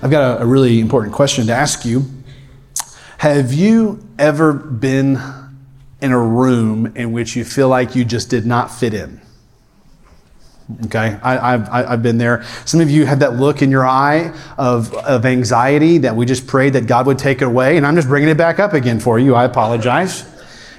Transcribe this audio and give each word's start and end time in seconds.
I've 0.00 0.10
got 0.10 0.38
a, 0.38 0.42
a 0.42 0.46
really 0.46 0.78
important 0.80 1.14
question 1.14 1.46
to 1.46 1.52
ask 1.52 1.84
you. 1.84 2.04
Have 3.18 3.52
you 3.52 4.06
ever 4.18 4.52
been 4.52 5.20
in 6.00 6.12
a 6.12 6.20
room 6.20 6.92
in 6.96 7.10
which 7.10 7.34
you 7.34 7.44
feel 7.44 7.68
like 7.68 7.96
you 7.96 8.04
just 8.04 8.30
did 8.30 8.46
not 8.46 8.70
fit 8.70 8.94
in? 8.94 9.20
Okay, 10.84 11.18
I, 11.22 11.52
have 11.52 11.68
I've 11.70 12.02
been 12.02 12.18
there. 12.18 12.44
Some 12.66 12.80
of 12.80 12.90
you 12.90 13.06
had 13.06 13.20
that 13.20 13.36
look 13.36 13.62
in 13.62 13.70
your 13.70 13.86
eye 13.86 14.34
of, 14.58 14.94
of 14.94 15.24
anxiety 15.24 15.98
that 15.98 16.14
we 16.14 16.26
just 16.26 16.46
prayed 16.46 16.74
that 16.74 16.86
God 16.86 17.06
would 17.06 17.18
take 17.18 17.40
it 17.40 17.46
away, 17.46 17.78
and 17.78 17.86
I'm 17.86 17.96
just 17.96 18.06
bringing 18.06 18.28
it 18.28 18.36
back 18.36 18.60
up 18.60 18.74
again 18.74 19.00
for 19.00 19.18
you. 19.18 19.34
I 19.34 19.44
apologize. 19.44 20.26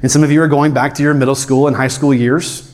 And 0.01 0.11
some 0.11 0.23
of 0.23 0.31
you 0.31 0.41
are 0.43 0.47
going 0.47 0.73
back 0.73 0.93
to 0.93 1.03
your 1.03 1.15
middle 1.15 1.35
school 1.35 1.67
and 1.67 1.75
high 1.75 1.87
school 1.87 2.13
years. 2.13 2.73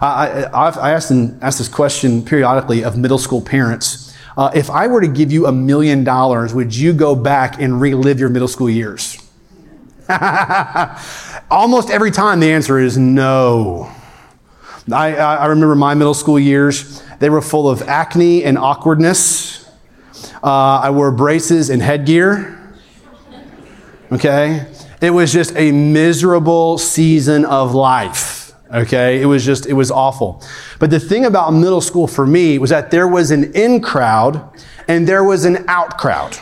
I, 0.00 0.44
I, 0.44 0.70
I 0.70 0.90
asked, 0.92 1.12
asked 1.42 1.58
this 1.58 1.68
question 1.68 2.24
periodically 2.24 2.82
of 2.82 2.96
middle 2.96 3.18
school 3.18 3.40
parents. 3.42 4.05
Uh, 4.36 4.50
if 4.54 4.68
I 4.68 4.86
were 4.86 5.00
to 5.00 5.08
give 5.08 5.32
you 5.32 5.46
a 5.46 5.52
million 5.52 6.04
dollars, 6.04 6.52
would 6.52 6.74
you 6.74 6.92
go 6.92 7.14
back 7.14 7.60
and 7.60 7.80
relive 7.80 8.20
your 8.20 8.28
middle 8.28 8.48
school 8.48 8.68
years? 8.68 9.16
Almost 11.50 11.90
every 11.90 12.10
time 12.10 12.40
the 12.40 12.52
answer 12.52 12.78
is 12.78 12.98
no. 12.98 13.90
I, 14.92 15.16
I 15.16 15.46
remember 15.46 15.74
my 15.74 15.94
middle 15.94 16.14
school 16.14 16.38
years, 16.38 17.02
they 17.18 17.30
were 17.30 17.40
full 17.40 17.68
of 17.68 17.82
acne 17.82 18.44
and 18.44 18.58
awkwardness. 18.58 19.64
Uh, 20.42 20.80
I 20.82 20.90
wore 20.90 21.10
braces 21.10 21.70
and 21.70 21.80
headgear. 21.80 22.52
Okay? 24.12 24.66
It 25.00 25.10
was 25.10 25.32
just 25.32 25.56
a 25.56 25.72
miserable 25.72 26.78
season 26.78 27.44
of 27.44 27.74
life. 27.74 28.35
Okay? 28.72 29.20
It 29.20 29.26
was 29.26 29.44
just, 29.44 29.66
it 29.66 29.74
was 29.74 29.90
awful. 29.90 30.42
But 30.78 30.90
the 30.90 31.00
thing 31.00 31.24
about 31.24 31.50
middle 31.52 31.80
school 31.80 32.06
for 32.06 32.26
me 32.26 32.58
was 32.58 32.70
that 32.70 32.90
there 32.90 33.08
was 33.08 33.30
an 33.30 33.52
in 33.54 33.80
crowd 33.80 34.42
and 34.88 35.06
there 35.06 35.24
was 35.24 35.44
an 35.44 35.64
out 35.68 35.98
crowd. 35.98 36.36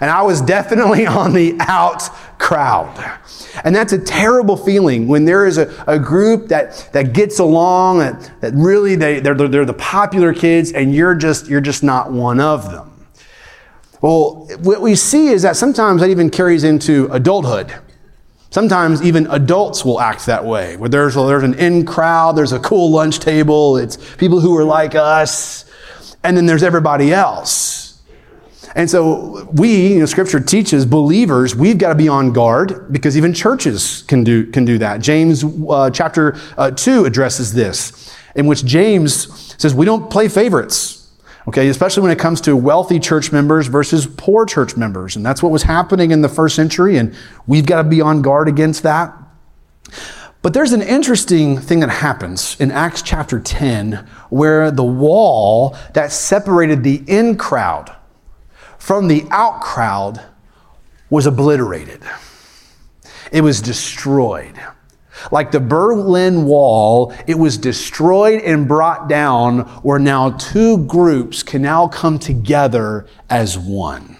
And 0.00 0.10
I 0.10 0.22
was 0.22 0.40
definitely 0.40 1.06
on 1.06 1.32
the 1.32 1.56
out 1.60 2.02
crowd. 2.38 3.18
And 3.64 3.74
that's 3.74 3.92
a 3.92 3.98
terrible 3.98 4.56
feeling 4.56 5.08
when 5.08 5.24
there 5.24 5.46
is 5.46 5.58
a, 5.58 5.72
a 5.86 5.98
group 5.98 6.48
that, 6.48 6.88
that 6.92 7.12
gets 7.12 7.38
along, 7.38 7.98
that, 7.98 8.30
that 8.40 8.54
really 8.54 8.94
they, 8.96 9.20
they're, 9.20 9.34
they're 9.34 9.64
the 9.64 9.72
popular 9.72 10.34
kids, 10.34 10.72
and 10.72 10.94
you're 10.94 11.14
just, 11.14 11.48
you're 11.48 11.60
just 11.60 11.82
not 11.82 12.12
one 12.12 12.40
of 12.40 12.70
them. 12.70 12.92
Well, 14.02 14.46
what 14.60 14.82
we 14.82 14.94
see 14.94 15.28
is 15.28 15.42
that 15.42 15.56
sometimes 15.56 16.02
that 16.02 16.10
even 16.10 16.28
carries 16.28 16.64
into 16.64 17.08
adulthood. 17.10 17.74
Sometimes 18.56 19.02
even 19.02 19.26
adults 19.26 19.84
will 19.84 20.00
act 20.00 20.24
that 20.24 20.42
way, 20.42 20.78
where 20.78 20.88
there's, 20.88 21.14
there's 21.14 21.42
an 21.42 21.52
in 21.58 21.84
crowd, 21.84 22.36
there's 22.36 22.52
a 22.52 22.58
cool 22.58 22.90
lunch 22.90 23.18
table, 23.18 23.76
it's 23.76 23.98
people 24.14 24.40
who 24.40 24.56
are 24.56 24.64
like 24.64 24.94
us, 24.94 25.66
and 26.24 26.34
then 26.34 26.46
there's 26.46 26.62
everybody 26.62 27.12
else. 27.12 28.00
And 28.74 28.88
so 28.88 29.46
we, 29.52 29.88
you 29.88 29.98
know, 29.98 30.06
scripture 30.06 30.40
teaches 30.40 30.86
believers, 30.86 31.54
we've 31.54 31.76
got 31.76 31.90
to 31.90 31.94
be 31.94 32.08
on 32.08 32.32
guard 32.32 32.90
because 32.90 33.14
even 33.14 33.34
churches 33.34 34.04
can 34.08 34.24
do, 34.24 34.50
can 34.50 34.64
do 34.64 34.78
that. 34.78 35.02
James 35.02 35.44
uh, 35.68 35.90
chapter 35.90 36.34
uh, 36.56 36.70
2 36.70 37.04
addresses 37.04 37.52
this, 37.52 38.16
in 38.36 38.46
which 38.46 38.64
James 38.64 39.54
says 39.58 39.74
we 39.74 39.84
don't 39.84 40.10
play 40.10 40.28
favorites. 40.28 40.95
Okay, 41.48 41.68
especially 41.68 42.02
when 42.02 42.10
it 42.10 42.18
comes 42.18 42.40
to 42.42 42.56
wealthy 42.56 42.98
church 42.98 43.30
members 43.30 43.68
versus 43.68 44.06
poor 44.16 44.46
church 44.46 44.76
members. 44.76 45.14
And 45.14 45.24
that's 45.24 45.42
what 45.42 45.52
was 45.52 45.62
happening 45.62 46.10
in 46.10 46.20
the 46.20 46.28
first 46.28 46.56
century, 46.56 46.96
and 46.96 47.14
we've 47.46 47.66
got 47.66 47.82
to 47.82 47.88
be 47.88 48.00
on 48.00 48.20
guard 48.20 48.48
against 48.48 48.82
that. 48.82 49.16
But 50.42 50.54
there's 50.54 50.72
an 50.72 50.82
interesting 50.82 51.58
thing 51.58 51.80
that 51.80 51.88
happens 51.88 52.60
in 52.60 52.70
Acts 52.70 53.02
chapter 53.02 53.40
10 53.40 54.06
where 54.30 54.70
the 54.70 54.84
wall 54.84 55.76
that 55.94 56.12
separated 56.12 56.84
the 56.84 57.02
in 57.06 57.36
crowd 57.36 57.94
from 58.78 59.08
the 59.08 59.24
out 59.30 59.60
crowd 59.60 60.22
was 61.10 61.26
obliterated. 61.26 62.00
It 63.32 63.40
was 63.40 63.60
destroyed. 63.60 64.54
Like 65.30 65.50
the 65.50 65.60
Berlin 65.60 66.44
Wall, 66.44 67.12
it 67.26 67.38
was 67.38 67.58
destroyed 67.58 68.42
and 68.42 68.68
brought 68.68 69.08
down, 69.08 69.60
where 69.82 69.98
now 69.98 70.30
two 70.30 70.84
groups 70.86 71.42
can 71.42 71.62
now 71.62 71.88
come 71.88 72.18
together 72.18 73.06
as 73.30 73.58
one. 73.58 74.16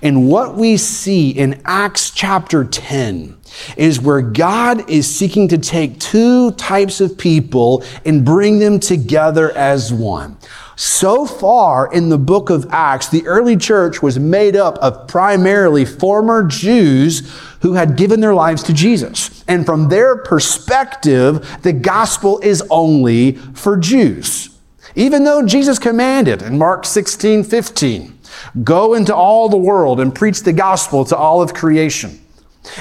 And 0.00 0.28
what 0.28 0.56
we 0.56 0.76
see 0.76 1.30
in 1.30 1.60
Acts 1.64 2.10
chapter 2.10 2.64
10 2.64 3.36
is 3.76 4.00
where 4.00 4.22
God 4.22 4.88
is 4.88 5.12
seeking 5.12 5.48
to 5.48 5.58
take 5.58 5.98
two 5.98 6.52
types 6.52 7.00
of 7.00 7.18
people 7.18 7.84
and 8.04 8.24
bring 8.24 8.58
them 8.58 8.80
together 8.80 9.50
as 9.52 9.92
one. 9.92 10.38
So 10.76 11.26
far 11.26 11.92
in 11.92 12.08
the 12.08 12.18
book 12.18 12.48
of 12.48 12.66
Acts, 12.70 13.08
the 13.08 13.26
early 13.26 13.56
church 13.56 14.02
was 14.02 14.18
made 14.18 14.56
up 14.56 14.78
of 14.78 15.06
primarily 15.06 15.84
former 15.84 16.44
Jews 16.44 17.30
who 17.60 17.74
had 17.74 17.96
given 17.96 18.20
their 18.20 18.34
lives 18.34 18.62
to 18.64 18.72
Jesus. 18.72 19.44
And 19.46 19.66
from 19.66 19.88
their 19.88 20.16
perspective, 20.16 21.62
the 21.62 21.72
gospel 21.72 22.38
is 22.40 22.62
only 22.70 23.32
for 23.32 23.76
Jews. 23.76 24.58
Even 24.94 25.24
though 25.24 25.44
Jesus 25.44 25.78
commanded 25.78 26.42
in 26.42 26.58
Mark 26.58 26.84
16, 26.84 27.44
15, 27.44 28.18
go 28.64 28.94
into 28.94 29.14
all 29.14 29.48
the 29.48 29.56
world 29.56 30.00
and 30.00 30.14
preach 30.14 30.42
the 30.42 30.52
gospel 30.52 31.04
to 31.06 31.16
all 31.16 31.42
of 31.42 31.54
creation. 31.54 32.18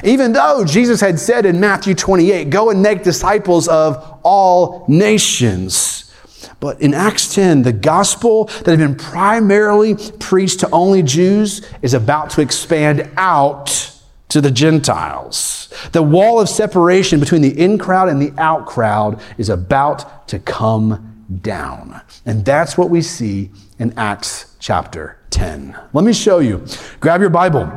Even 0.03 0.31
though 0.33 0.63
Jesus 0.63 1.01
had 1.01 1.19
said 1.19 1.45
in 1.45 1.59
Matthew 1.59 1.95
28, 1.95 2.49
go 2.49 2.69
and 2.69 2.81
make 2.81 3.03
disciples 3.03 3.67
of 3.67 4.19
all 4.23 4.85
nations. 4.87 6.10
But 6.61 6.79
in 6.79 6.93
Acts 6.93 7.33
10, 7.33 7.63
the 7.63 7.73
gospel 7.73 8.45
that 8.45 8.67
had 8.67 8.77
been 8.77 8.95
primarily 8.95 9.95
preached 10.19 10.61
to 10.61 10.69
only 10.69 11.01
Jews 11.01 11.67
is 11.81 11.95
about 11.95 12.29
to 12.31 12.41
expand 12.41 13.09
out 13.17 13.91
to 14.29 14.39
the 14.39 14.51
Gentiles. 14.51 15.73
The 15.91 16.03
wall 16.03 16.39
of 16.39 16.47
separation 16.47 17.19
between 17.19 17.41
the 17.41 17.59
in 17.59 17.79
crowd 17.79 18.09
and 18.09 18.21
the 18.21 18.31
out 18.39 18.67
crowd 18.67 19.19
is 19.39 19.49
about 19.49 20.27
to 20.27 20.37
come 20.37 21.25
down. 21.41 21.99
And 22.27 22.45
that's 22.45 22.77
what 22.77 22.91
we 22.91 23.01
see 23.01 23.49
in 23.79 23.91
Acts 23.97 24.55
chapter 24.59 25.17
10. 25.31 25.75
Let 25.93 26.05
me 26.05 26.13
show 26.13 26.37
you. 26.37 26.63
Grab 26.99 27.21
your 27.21 27.31
Bible 27.31 27.71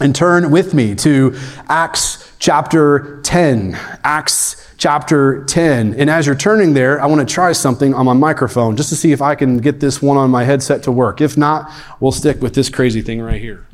and 0.00 0.14
turn 0.14 0.50
with 0.50 0.74
me 0.74 0.96
to 0.96 1.38
Acts 1.68 2.25
chapter 2.38 3.20
10. 3.22 3.74
Acts 4.04 4.74
chapter 4.78 5.44
10. 5.44 5.94
And 5.94 6.10
as 6.10 6.26
you're 6.26 6.34
turning 6.34 6.74
there, 6.74 7.00
I 7.00 7.06
want 7.06 7.26
to 7.26 7.34
try 7.34 7.52
something 7.52 7.94
on 7.94 8.04
my 8.06 8.12
microphone 8.12 8.76
just 8.76 8.88
to 8.90 8.96
see 8.96 9.12
if 9.12 9.22
I 9.22 9.34
can 9.34 9.58
get 9.58 9.80
this 9.80 10.02
one 10.02 10.16
on 10.16 10.30
my 10.30 10.44
headset 10.44 10.82
to 10.84 10.92
work. 10.92 11.20
If 11.20 11.36
not, 11.36 11.70
we'll 12.00 12.12
stick 12.12 12.40
with 12.40 12.54
this 12.54 12.68
crazy 12.68 13.02
thing 13.02 13.20
right 13.20 13.40
here. 13.40 13.66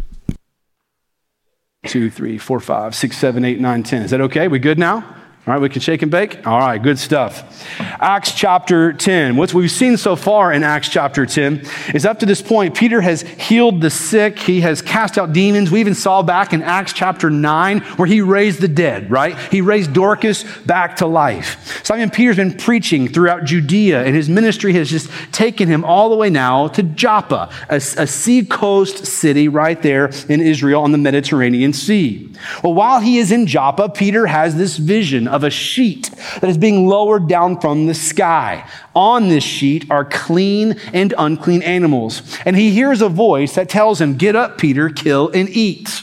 Two, 1.86 2.10
three, 2.10 2.38
four, 2.38 2.60
five, 2.60 2.94
six, 2.94 3.18
seven, 3.18 3.44
eight, 3.44 3.60
nine, 3.60 3.82
ten. 3.82 4.02
Is 4.02 4.12
that 4.12 4.20
okay? 4.20 4.46
We 4.46 4.58
good 4.58 4.78
now? 4.78 5.21
All 5.44 5.52
right, 5.52 5.60
we 5.60 5.68
can 5.68 5.80
shake 5.80 6.02
and 6.02 6.10
bake? 6.10 6.46
All 6.46 6.60
right, 6.60 6.80
good 6.80 7.00
stuff. 7.00 7.68
Acts 7.80 8.30
chapter 8.30 8.92
10. 8.92 9.34
What 9.34 9.52
we've 9.52 9.72
seen 9.72 9.96
so 9.96 10.14
far 10.14 10.52
in 10.52 10.62
Acts 10.62 10.88
chapter 10.88 11.26
10 11.26 11.66
is 11.94 12.06
up 12.06 12.20
to 12.20 12.26
this 12.26 12.40
point, 12.40 12.76
Peter 12.76 13.00
has 13.00 13.22
healed 13.22 13.80
the 13.80 13.90
sick. 13.90 14.38
He 14.38 14.60
has 14.60 14.80
cast 14.82 15.18
out 15.18 15.32
demons. 15.32 15.68
We 15.68 15.80
even 15.80 15.96
saw 15.96 16.22
back 16.22 16.52
in 16.52 16.62
Acts 16.62 16.92
chapter 16.92 17.28
9 17.28 17.80
where 17.80 18.06
he 18.06 18.20
raised 18.20 18.60
the 18.60 18.68
dead, 18.68 19.10
right? 19.10 19.36
He 19.50 19.62
raised 19.62 19.92
Dorcas 19.92 20.44
back 20.60 20.98
to 20.98 21.06
life. 21.06 21.84
Simon 21.84 22.10
Peter's 22.10 22.36
been 22.36 22.56
preaching 22.56 23.08
throughout 23.08 23.42
Judea, 23.42 24.04
and 24.04 24.14
his 24.14 24.28
ministry 24.28 24.72
has 24.74 24.88
just 24.88 25.10
taken 25.32 25.66
him 25.66 25.84
all 25.84 26.08
the 26.08 26.16
way 26.16 26.30
now 26.30 26.68
to 26.68 26.84
Joppa, 26.84 27.50
a, 27.68 27.76
a 27.76 28.06
sea 28.06 28.44
coast 28.44 29.06
city 29.06 29.48
right 29.48 29.82
there 29.82 30.12
in 30.28 30.40
Israel 30.40 30.84
on 30.84 30.92
the 30.92 30.98
Mediterranean 30.98 31.72
Sea. 31.72 32.32
Well, 32.62 32.74
while 32.74 33.00
he 33.00 33.18
is 33.18 33.32
in 33.32 33.48
Joppa, 33.48 33.88
Peter 33.88 34.26
has 34.26 34.54
this 34.54 34.76
vision 34.76 35.31
of 35.32 35.44
a 35.44 35.50
sheet 35.50 36.10
that 36.40 36.48
is 36.48 36.58
being 36.58 36.86
lowered 36.86 37.26
down 37.26 37.60
from 37.60 37.86
the 37.86 37.94
sky. 37.94 38.68
On 38.94 39.28
this 39.28 39.42
sheet 39.42 39.90
are 39.90 40.04
clean 40.04 40.78
and 40.92 41.14
unclean 41.18 41.62
animals. 41.62 42.22
And 42.44 42.54
he 42.56 42.70
hears 42.70 43.00
a 43.00 43.08
voice 43.08 43.54
that 43.54 43.68
tells 43.68 44.00
him, 44.00 44.16
Get 44.16 44.36
up, 44.36 44.58
Peter, 44.58 44.88
kill 44.88 45.30
and 45.30 45.48
eat. 45.48 46.02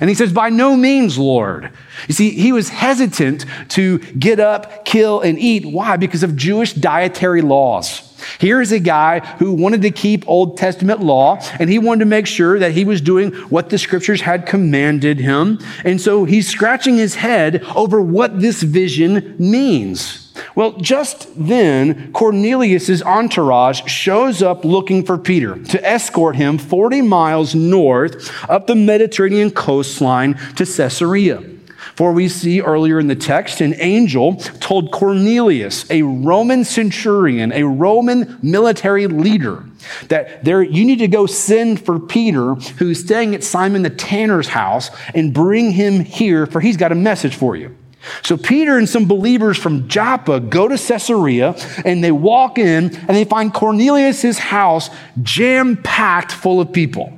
And 0.00 0.08
he 0.08 0.14
says, 0.14 0.32
By 0.32 0.50
no 0.50 0.76
means, 0.76 1.18
Lord. 1.18 1.70
You 2.06 2.14
see, 2.14 2.30
he 2.30 2.52
was 2.52 2.68
hesitant 2.68 3.44
to 3.70 3.98
get 3.98 4.38
up, 4.40 4.84
kill, 4.84 5.20
and 5.20 5.38
eat. 5.38 5.66
Why? 5.66 5.96
Because 5.96 6.22
of 6.22 6.36
Jewish 6.36 6.72
dietary 6.72 7.42
laws. 7.42 8.07
Here's 8.38 8.72
a 8.72 8.78
guy 8.78 9.20
who 9.38 9.52
wanted 9.52 9.82
to 9.82 9.90
keep 9.90 10.28
Old 10.28 10.56
Testament 10.56 11.00
law, 11.00 11.40
and 11.58 11.70
he 11.70 11.78
wanted 11.78 12.00
to 12.00 12.06
make 12.06 12.26
sure 12.26 12.58
that 12.58 12.72
he 12.72 12.84
was 12.84 13.00
doing 13.00 13.32
what 13.50 13.70
the 13.70 13.78
scriptures 13.78 14.20
had 14.20 14.46
commanded 14.46 15.18
him. 15.18 15.58
And 15.84 16.00
so 16.00 16.24
he's 16.24 16.48
scratching 16.48 16.96
his 16.96 17.16
head 17.16 17.62
over 17.74 18.00
what 18.00 18.40
this 18.40 18.62
vision 18.62 19.36
means. 19.38 20.24
Well, 20.54 20.72
just 20.72 21.28
then, 21.36 22.12
Cornelius's 22.12 23.02
entourage 23.02 23.84
shows 23.86 24.42
up 24.42 24.64
looking 24.64 25.04
for 25.04 25.18
Peter 25.18 25.58
to 25.64 25.84
escort 25.84 26.36
him 26.36 26.58
40 26.58 27.02
miles 27.02 27.54
north 27.54 28.30
up 28.48 28.66
the 28.66 28.74
Mediterranean 28.74 29.50
coastline 29.50 30.34
to 30.56 30.64
Caesarea. 30.64 31.57
For 31.98 32.12
we 32.12 32.28
see 32.28 32.60
earlier 32.60 33.00
in 33.00 33.08
the 33.08 33.16
text, 33.16 33.60
an 33.60 33.74
angel 33.76 34.36
told 34.36 34.92
Cornelius, 34.92 35.84
a 35.90 36.02
Roman 36.02 36.64
centurion, 36.64 37.50
a 37.50 37.64
Roman 37.64 38.38
military 38.40 39.08
leader, 39.08 39.64
that 40.06 40.44
there 40.44 40.62
you 40.62 40.84
need 40.84 41.00
to 41.00 41.08
go 41.08 41.26
send 41.26 41.84
for 41.84 41.98
Peter, 41.98 42.54
who's 42.54 43.00
staying 43.00 43.34
at 43.34 43.42
Simon 43.42 43.82
the 43.82 43.90
tanner's 43.90 44.46
house, 44.46 44.90
and 45.12 45.34
bring 45.34 45.72
him 45.72 45.98
here, 45.98 46.46
for 46.46 46.60
he's 46.60 46.76
got 46.76 46.92
a 46.92 46.94
message 46.94 47.34
for 47.34 47.56
you. 47.56 47.76
So 48.22 48.36
Peter 48.36 48.78
and 48.78 48.88
some 48.88 49.08
believers 49.08 49.58
from 49.58 49.88
Joppa 49.88 50.38
go 50.38 50.68
to 50.68 50.78
Caesarea 50.78 51.56
and 51.84 52.04
they 52.04 52.12
walk 52.12 52.58
in 52.58 52.94
and 52.94 53.08
they 53.08 53.24
find 53.24 53.52
Cornelius' 53.52 54.38
house 54.38 54.88
jam 55.24 55.76
packed 55.82 56.30
full 56.30 56.60
of 56.60 56.72
people. 56.72 57.17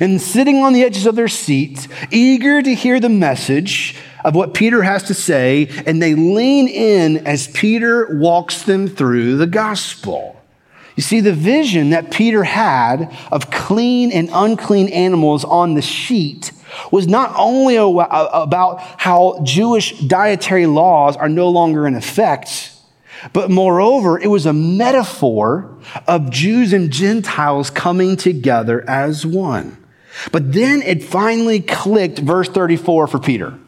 And 0.00 0.20
sitting 0.20 0.58
on 0.58 0.72
the 0.72 0.82
edges 0.82 1.06
of 1.06 1.16
their 1.16 1.28
seats, 1.28 1.88
eager 2.10 2.62
to 2.62 2.74
hear 2.74 3.00
the 3.00 3.08
message 3.08 3.96
of 4.24 4.34
what 4.34 4.54
Peter 4.54 4.82
has 4.82 5.02
to 5.04 5.14
say, 5.14 5.68
and 5.86 6.00
they 6.00 6.14
lean 6.14 6.68
in 6.68 7.26
as 7.26 7.48
Peter 7.48 8.16
walks 8.16 8.62
them 8.62 8.86
through 8.88 9.36
the 9.36 9.46
gospel. 9.46 10.40
You 10.94 11.02
see, 11.02 11.20
the 11.20 11.32
vision 11.32 11.90
that 11.90 12.10
Peter 12.10 12.44
had 12.44 13.16
of 13.32 13.50
clean 13.50 14.12
and 14.12 14.28
unclean 14.32 14.88
animals 14.88 15.44
on 15.44 15.74
the 15.74 15.82
sheet 15.82 16.52
was 16.90 17.06
not 17.06 17.32
only 17.36 17.76
about 17.76 18.80
how 18.80 19.40
Jewish 19.42 19.98
dietary 20.00 20.66
laws 20.66 21.16
are 21.16 21.28
no 21.28 21.48
longer 21.48 21.86
in 21.86 21.94
effect, 21.94 22.71
but 23.32 23.50
moreover, 23.50 24.18
it 24.18 24.28
was 24.28 24.46
a 24.46 24.52
metaphor 24.52 25.78
of 26.06 26.30
Jews 26.30 26.72
and 26.72 26.90
Gentiles 26.90 27.70
coming 27.70 28.16
together 28.16 28.88
as 28.88 29.24
one. 29.24 29.76
But 30.30 30.52
then 30.52 30.82
it 30.82 31.02
finally 31.02 31.60
clicked, 31.60 32.18
verse 32.18 32.48
34 32.48 33.06
for 33.06 33.18
Peter. 33.18 33.58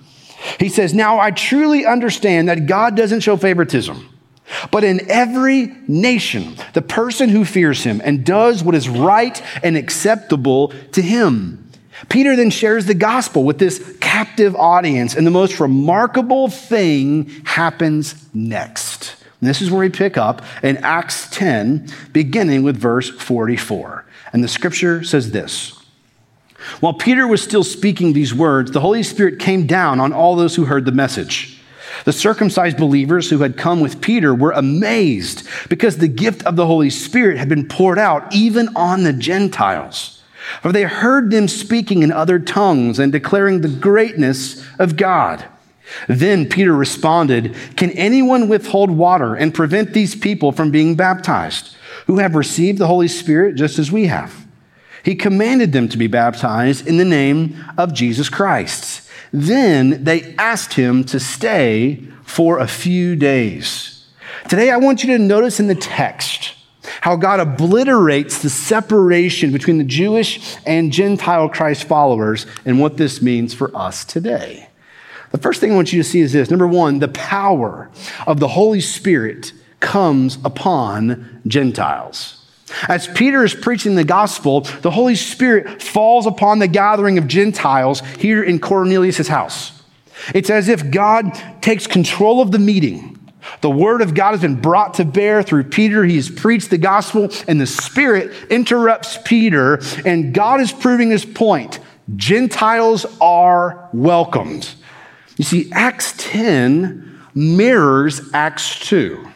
He 0.60 0.68
says, 0.68 0.92
Now 0.92 1.18
I 1.18 1.30
truly 1.30 1.86
understand 1.86 2.48
that 2.48 2.66
God 2.66 2.96
doesn't 2.96 3.20
show 3.20 3.36
favoritism. 3.36 4.10
But 4.70 4.84
in 4.84 5.10
every 5.10 5.74
nation, 5.88 6.56
the 6.74 6.82
person 6.82 7.30
who 7.30 7.46
fears 7.46 7.82
him 7.82 8.02
and 8.04 8.26
does 8.26 8.62
what 8.62 8.74
is 8.74 8.88
right 8.88 9.40
and 9.62 9.76
acceptable 9.76 10.72
to 10.92 11.00
him 11.00 11.64
Peter 12.08 12.36
then 12.36 12.50
shares 12.50 12.86
the 12.86 12.94
gospel 12.94 13.44
with 13.44 13.58
this 13.58 13.96
captive 14.00 14.54
audience, 14.56 15.14
and 15.14 15.26
the 15.26 15.30
most 15.30 15.60
remarkable 15.60 16.48
thing 16.48 17.28
happens 17.44 18.14
next. 18.34 19.23
And 19.44 19.50
this 19.50 19.60
is 19.60 19.70
where 19.70 19.80
we 19.80 19.90
pick 19.90 20.16
up 20.16 20.40
in 20.62 20.78
Acts 20.78 21.28
10, 21.28 21.86
beginning 22.14 22.62
with 22.62 22.78
verse 22.78 23.10
44. 23.10 24.06
And 24.32 24.42
the 24.42 24.48
scripture 24.48 25.04
says 25.04 25.32
this 25.32 25.78
While 26.80 26.94
Peter 26.94 27.26
was 27.26 27.42
still 27.42 27.62
speaking 27.62 28.14
these 28.14 28.32
words, 28.32 28.70
the 28.70 28.80
Holy 28.80 29.02
Spirit 29.02 29.38
came 29.38 29.66
down 29.66 30.00
on 30.00 30.14
all 30.14 30.34
those 30.34 30.56
who 30.56 30.64
heard 30.64 30.86
the 30.86 30.92
message. 30.92 31.60
The 32.06 32.12
circumcised 32.14 32.78
believers 32.78 33.28
who 33.28 33.40
had 33.40 33.58
come 33.58 33.80
with 33.80 34.00
Peter 34.00 34.34
were 34.34 34.52
amazed 34.52 35.46
because 35.68 35.98
the 35.98 36.08
gift 36.08 36.42
of 36.46 36.56
the 36.56 36.66
Holy 36.66 36.88
Spirit 36.88 37.36
had 37.36 37.50
been 37.50 37.68
poured 37.68 37.98
out 37.98 38.34
even 38.34 38.74
on 38.74 39.02
the 39.02 39.12
Gentiles. 39.12 40.22
For 40.62 40.72
they 40.72 40.84
heard 40.84 41.30
them 41.30 41.48
speaking 41.48 42.02
in 42.02 42.10
other 42.10 42.38
tongues 42.38 42.98
and 42.98 43.12
declaring 43.12 43.60
the 43.60 43.68
greatness 43.68 44.64
of 44.78 44.96
God. 44.96 45.44
Then 46.08 46.48
Peter 46.48 46.72
responded, 46.72 47.54
Can 47.76 47.90
anyone 47.92 48.48
withhold 48.48 48.90
water 48.90 49.34
and 49.34 49.54
prevent 49.54 49.92
these 49.92 50.14
people 50.14 50.52
from 50.52 50.70
being 50.70 50.94
baptized, 50.94 51.76
who 52.06 52.18
have 52.18 52.34
received 52.34 52.78
the 52.78 52.86
Holy 52.86 53.08
Spirit 53.08 53.56
just 53.56 53.78
as 53.78 53.92
we 53.92 54.06
have? 54.06 54.46
He 55.04 55.14
commanded 55.14 55.72
them 55.72 55.88
to 55.90 55.98
be 55.98 56.06
baptized 56.06 56.86
in 56.86 56.96
the 56.96 57.04
name 57.04 57.62
of 57.76 57.92
Jesus 57.92 58.28
Christ. 58.28 59.08
Then 59.32 60.04
they 60.04 60.34
asked 60.36 60.74
him 60.74 61.04
to 61.04 61.20
stay 61.20 62.02
for 62.22 62.58
a 62.58 62.66
few 62.66 63.14
days. 63.16 64.06
Today, 64.48 64.70
I 64.70 64.78
want 64.78 65.04
you 65.04 65.16
to 65.16 65.22
notice 65.22 65.60
in 65.60 65.66
the 65.66 65.74
text 65.74 66.54
how 67.00 67.16
God 67.16 67.40
obliterates 67.40 68.42
the 68.42 68.50
separation 68.50 69.52
between 69.52 69.78
the 69.78 69.84
Jewish 69.84 70.56
and 70.66 70.92
Gentile 70.92 71.48
Christ 71.48 71.84
followers 71.84 72.46
and 72.64 72.80
what 72.80 72.96
this 72.96 73.20
means 73.20 73.52
for 73.52 73.76
us 73.76 74.04
today. 74.04 74.68
The 75.34 75.40
first 75.40 75.60
thing 75.60 75.72
I 75.72 75.74
want 75.74 75.92
you 75.92 76.00
to 76.00 76.08
see 76.08 76.20
is 76.20 76.32
this 76.32 76.48
number 76.48 76.68
one, 76.68 77.00
the 77.00 77.08
power 77.08 77.90
of 78.24 78.38
the 78.38 78.46
Holy 78.46 78.80
Spirit 78.80 79.52
comes 79.80 80.38
upon 80.44 81.42
Gentiles. 81.44 82.46
As 82.86 83.08
Peter 83.08 83.42
is 83.42 83.52
preaching 83.52 83.96
the 83.96 84.04
gospel, 84.04 84.60
the 84.60 84.92
Holy 84.92 85.16
Spirit 85.16 85.82
falls 85.82 86.26
upon 86.26 86.60
the 86.60 86.68
gathering 86.68 87.18
of 87.18 87.26
Gentiles 87.26 87.98
here 88.20 88.44
in 88.44 88.60
Cornelius' 88.60 89.26
house. 89.26 89.82
It's 90.32 90.50
as 90.50 90.68
if 90.68 90.92
God 90.92 91.36
takes 91.60 91.88
control 91.88 92.40
of 92.40 92.52
the 92.52 92.60
meeting 92.60 93.10
the 93.60 93.70
word 93.70 94.00
of 94.00 94.14
God 94.14 94.30
has 94.30 94.40
been 94.40 94.58
brought 94.58 94.94
to 94.94 95.04
bear 95.04 95.42
through 95.42 95.64
Peter. 95.64 96.02
He 96.02 96.16
has 96.16 96.30
preached 96.30 96.70
the 96.70 96.78
gospel, 96.78 97.28
and 97.46 97.60
the 97.60 97.66
Spirit 97.66 98.32
interrupts 98.48 99.18
Peter, 99.22 99.80
and 100.06 100.32
God 100.32 100.62
is 100.62 100.72
proving 100.72 101.10
his 101.10 101.26
point. 101.26 101.78
Gentiles 102.16 103.04
are 103.20 103.90
welcomed. 103.92 104.74
You 105.36 105.44
see, 105.44 105.70
Acts 105.72 106.14
10 106.16 107.20
mirrors 107.34 108.32
Acts 108.32 108.78
2. 108.80 109.30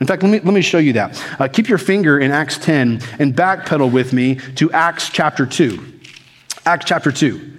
In 0.00 0.06
fact, 0.06 0.22
let 0.22 0.30
me, 0.30 0.40
let 0.40 0.54
me 0.54 0.62
show 0.62 0.78
you 0.78 0.94
that. 0.94 1.40
Uh, 1.40 1.48
keep 1.48 1.68
your 1.68 1.78
finger 1.78 2.18
in 2.18 2.30
Acts 2.30 2.56
10 2.58 3.02
and 3.18 3.34
backpedal 3.34 3.92
with 3.92 4.12
me 4.12 4.36
to 4.56 4.70
Acts 4.72 5.10
chapter 5.10 5.44
2. 5.44 6.00
Acts 6.64 6.86
chapter 6.86 7.12
2. 7.12 7.58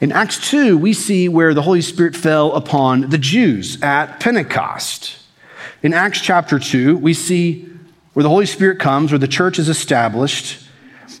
In 0.00 0.12
Acts 0.12 0.50
2, 0.50 0.78
we 0.78 0.94
see 0.94 1.28
where 1.28 1.52
the 1.52 1.60
Holy 1.60 1.82
Spirit 1.82 2.16
fell 2.16 2.54
upon 2.54 3.10
the 3.10 3.18
Jews 3.18 3.82
at 3.82 4.18
Pentecost. 4.20 5.18
In 5.82 5.92
Acts 5.92 6.20
chapter 6.22 6.58
2, 6.58 6.96
we 6.96 7.12
see 7.12 7.68
where 8.14 8.22
the 8.22 8.28
Holy 8.30 8.46
Spirit 8.46 8.78
comes, 8.78 9.12
where 9.12 9.18
the 9.18 9.28
church 9.28 9.58
is 9.58 9.68
established. 9.68 10.66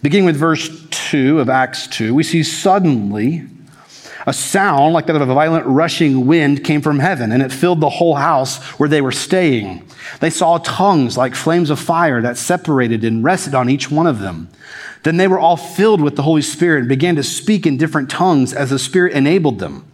Beginning 0.02 0.24
with 0.24 0.36
verse 0.36 0.70
2 0.90 1.40
of 1.40 1.50
Acts 1.50 1.86
2, 1.88 2.14
we 2.14 2.22
see 2.22 2.42
suddenly 2.42 3.46
a 4.26 4.32
sound 4.32 4.92
like 4.92 5.06
that 5.06 5.16
of 5.16 5.28
a 5.28 5.34
violent 5.34 5.66
rushing 5.66 6.26
wind 6.26 6.64
came 6.64 6.82
from 6.82 6.98
heaven, 6.98 7.32
and 7.32 7.42
it 7.42 7.52
filled 7.52 7.80
the 7.80 7.88
whole 7.88 8.16
house 8.16 8.58
where 8.78 8.88
they 8.88 9.00
were 9.00 9.12
staying. 9.12 9.86
They 10.20 10.30
saw 10.30 10.58
tongues 10.58 11.16
like 11.16 11.34
flames 11.34 11.70
of 11.70 11.78
fire 11.78 12.20
that 12.22 12.36
separated 12.36 13.04
and 13.04 13.24
rested 13.24 13.54
on 13.54 13.70
each 13.70 13.90
one 13.90 14.06
of 14.06 14.18
them. 14.18 14.48
Then 15.02 15.16
they 15.16 15.28
were 15.28 15.38
all 15.38 15.56
filled 15.56 16.00
with 16.00 16.16
the 16.16 16.22
Holy 16.22 16.42
Spirit 16.42 16.80
and 16.80 16.88
began 16.88 17.16
to 17.16 17.22
speak 17.22 17.66
in 17.66 17.78
different 17.78 18.10
tongues 18.10 18.52
as 18.52 18.70
the 18.70 18.78
Spirit 18.78 19.14
enabled 19.14 19.58
them. 19.58 19.86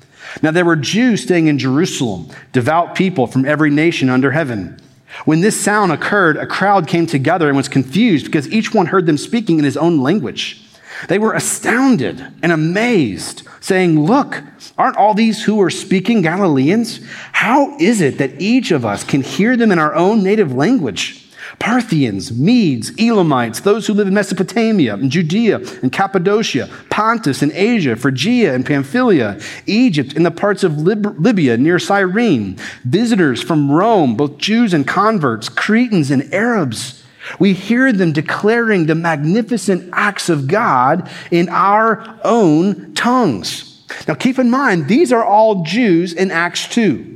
Now 0.42 0.50
there 0.50 0.64
were 0.64 0.76
Jews 0.76 1.22
staying 1.22 1.46
in 1.46 1.58
Jerusalem, 1.58 2.28
devout 2.52 2.94
people 2.94 3.26
from 3.26 3.44
every 3.44 3.70
nation 3.70 4.10
under 4.10 4.32
heaven. 4.32 4.80
When 5.24 5.40
this 5.40 5.58
sound 5.58 5.92
occurred, 5.92 6.36
a 6.36 6.46
crowd 6.46 6.88
came 6.88 7.06
together 7.06 7.48
and 7.48 7.56
was 7.56 7.68
confused 7.68 8.26
because 8.26 8.50
each 8.52 8.74
one 8.74 8.86
heard 8.86 9.06
them 9.06 9.16
speaking 9.16 9.58
in 9.58 9.64
his 9.64 9.76
own 9.76 10.00
language. 10.00 10.65
They 11.08 11.18
were 11.18 11.34
astounded 11.34 12.26
and 12.42 12.52
amazed, 12.52 13.46
saying, 13.60 14.00
Look, 14.00 14.42
aren't 14.78 14.96
all 14.96 15.14
these 15.14 15.44
who 15.44 15.60
are 15.60 15.70
speaking 15.70 16.22
Galileans? 16.22 17.00
How 17.32 17.76
is 17.78 18.00
it 18.00 18.18
that 18.18 18.40
each 18.40 18.70
of 18.70 18.84
us 18.84 19.04
can 19.04 19.22
hear 19.22 19.56
them 19.56 19.72
in 19.72 19.78
our 19.78 19.94
own 19.94 20.22
native 20.22 20.52
language? 20.52 21.22
Parthians, 21.58 22.36
Medes, 22.36 22.92
Elamites, 22.98 23.60
those 23.60 23.86
who 23.86 23.94
live 23.94 24.08
in 24.08 24.14
Mesopotamia 24.14 24.94
and 24.94 25.10
Judea 25.10 25.58
and 25.82 25.92
Cappadocia, 25.92 26.68
Pontus 26.90 27.40
and 27.40 27.52
Asia, 27.52 27.96
Phrygia 27.96 28.54
and 28.54 28.66
Pamphylia, 28.66 29.40
Egypt 29.66 30.14
and 30.14 30.26
the 30.26 30.30
parts 30.30 30.64
of 30.64 30.78
Lib- 30.78 31.18
Libya 31.18 31.56
near 31.56 31.78
Cyrene, 31.78 32.58
visitors 32.84 33.42
from 33.42 33.70
Rome, 33.70 34.16
both 34.16 34.38
Jews 34.38 34.74
and 34.74 34.86
converts, 34.86 35.48
Cretans 35.48 36.10
and 36.10 36.32
Arabs. 36.34 37.02
We 37.38 37.52
hear 37.52 37.92
them 37.92 38.12
declaring 38.12 38.86
the 38.86 38.94
magnificent 38.94 39.90
acts 39.92 40.28
of 40.28 40.46
God 40.46 41.10
in 41.30 41.48
our 41.48 42.18
own 42.24 42.94
tongues. 42.94 43.82
Now 44.06 44.14
keep 44.14 44.38
in 44.38 44.50
mind, 44.50 44.88
these 44.88 45.12
are 45.12 45.24
all 45.24 45.62
Jews 45.62 46.12
in 46.12 46.30
Acts 46.30 46.68
2. 46.68 47.14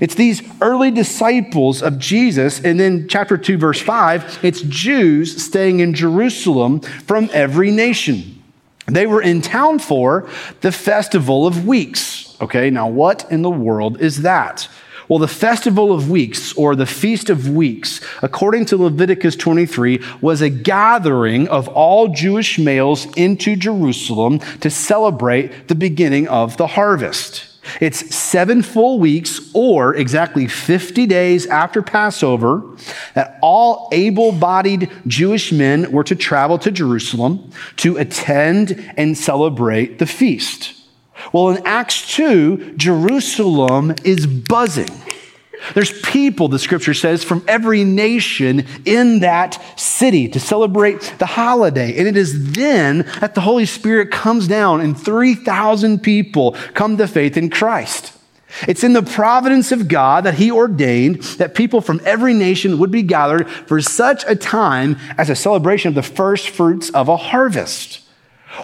It's 0.00 0.14
these 0.14 0.42
early 0.60 0.90
disciples 0.90 1.82
of 1.82 1.98
Jesus, 1.98 2.60
and 2.60 2.78
then 2.78 3.08
chapter 3.08 3.36
2, 3.36 3.58
verse 3.58 3.80
5, 3.80 4.40
it's 4.42 4.62
Jews 4.62 5.42
staying 5.44 5.80
in 5.80 5.92
Jerusalem 5.92 6.80
from 6.80 7.28
every 7.32 7.70
nation. 7.70 8.42
They 8.86 9.06
were 9.06 9.22
in 9.22 9.42
town 9.42 9.78
for 9.78 10.28
the 10.60 10.72
Festival 10.72 11.46
of 11.46 11.66
Weeks. 11.66 12.36
Okay, 12.40 12.70
now 12.70 12.88
what 12.88 13.30
in 13.30 13.42
the 13.42 13.50
world 13.50 14.00
is 14.00 14.22
that? 14.22 14.68
Well, 15.12 15.18
the 15.18 15.28
Festival 15.28 15.92
of 15.92 16.08
Weeks, 16.08 16.54
or 16.54 16.74
the 16.74 16.86
Feast 16.86 17.28
of 17.28 17.46
Weeks, 17.46 18.00
according 18.22 18.64
to 18.64 18.78
Leviticus 18.78 19.36
23, 19.36 20.02
was 20.22 20.40
a 20.40 20.48
gathering 20.48 21.48
of 21.48 21.68
all 21.68 22.08
Jewish 22.08 22.58
males 22.58 23.06
into 23.14 23.54
Jerusalem 23.54 24.38
to 24.60 24.70
celebrate 24.70 25.68
the 25.68 25.74
beginning 25.74 26.28
of 26.28 26.56
the 26.56 26.66
harvest. 26.66 27.44
It's 27.78 28.14
seven 28.14 28.62
full 28.62 28.98
weeks, 28.98 29.50
or 29.52 29.94
exactly 29.94 30.48
50 30.48 31.04
days 31.04 31.44
after 31.44 31.82
Passover, 31.82 32.62
that 33.12 33.38
all 33.42 33.90
able 33.92 34.32
bodied 34.32 34.90
Jewish 35.06 35.52
men 35.52 35.92
were 35.92 36.04
to 36.04 36.16
travel 36.16 36.56
to 36.60 36.70
Jerusalem 36.70 37.50
to 37.76 37.98
attend 37.98 38.94
and 38.96 39.18
celebrate 39.18 39.98
the 39.98 40.06
feast. 40.06 40.81
Well, 41.32 41.50
in 41.50 41.66
Acts 41.66 42.14
2, 42.14 42.74
Jerusalem 42.76 43.94
is 44.04 44.26
buzzing. 44.26 44.90
There's 45.74 46.00
people, 46.02 46.48
the 46.48 46.58
scripture 46.58 46.94
says, 46.94 47.22
from 47.22 47.44
every 47.46 47.84
nation 47.84 48.66
in 48.84 49.20
that 49.20 49.62
city 49.78 50.28
to 50.28 50.40
celebrate 50.40 51.14
the 51.18 51.26
holiday. 51.26 51.96
And 51.98 52.08
it 52.08 52.16
is 52.16 52.52
then 52.52 52.98
that 53.20 53.34
the 53.34 53.40
Holy 53.42 53.66
Spirit 53.66 54.10
comes 54.10 54.48
down 54.48 54.80
and 54.80 54.98
3,000 54.98 56.00
people 56.00 56.56
come 56.74 56.96
to 56.96 57.06
faith 57.06 57.36
in 57.36 57.48
Christ. 57.48 58.18
It's 58.68 58.84
in 58.84 58.92
the 58.92 59.02
providence 59.02 59.72
of 59.72 59.88
God 59.88 60.24
that 60.24 60.34
He 60.34 60.50
ordained 60.50 61.22
that 61.38 61.54
people 61.54 61.80
from 61.80 62.00
every 62.04 62.34
nation 62.34 62.78
would 62.78 62.90
be 62.90 63.02
gathered 63.02 63.48
for 63.48 63.80
such 63.80 64.24
a 64.26 64.36
time 64.36 64.98
as 65.16 65.30
a 65.30 65.36
celebration 65.36 65.88
of 65.88 65.94
the 65.94 66.02
first 66.02 66.50
fruits 66.50 66.90
of 66.90 67.08
a 67.08 67.16
harvest. 67.16 68.01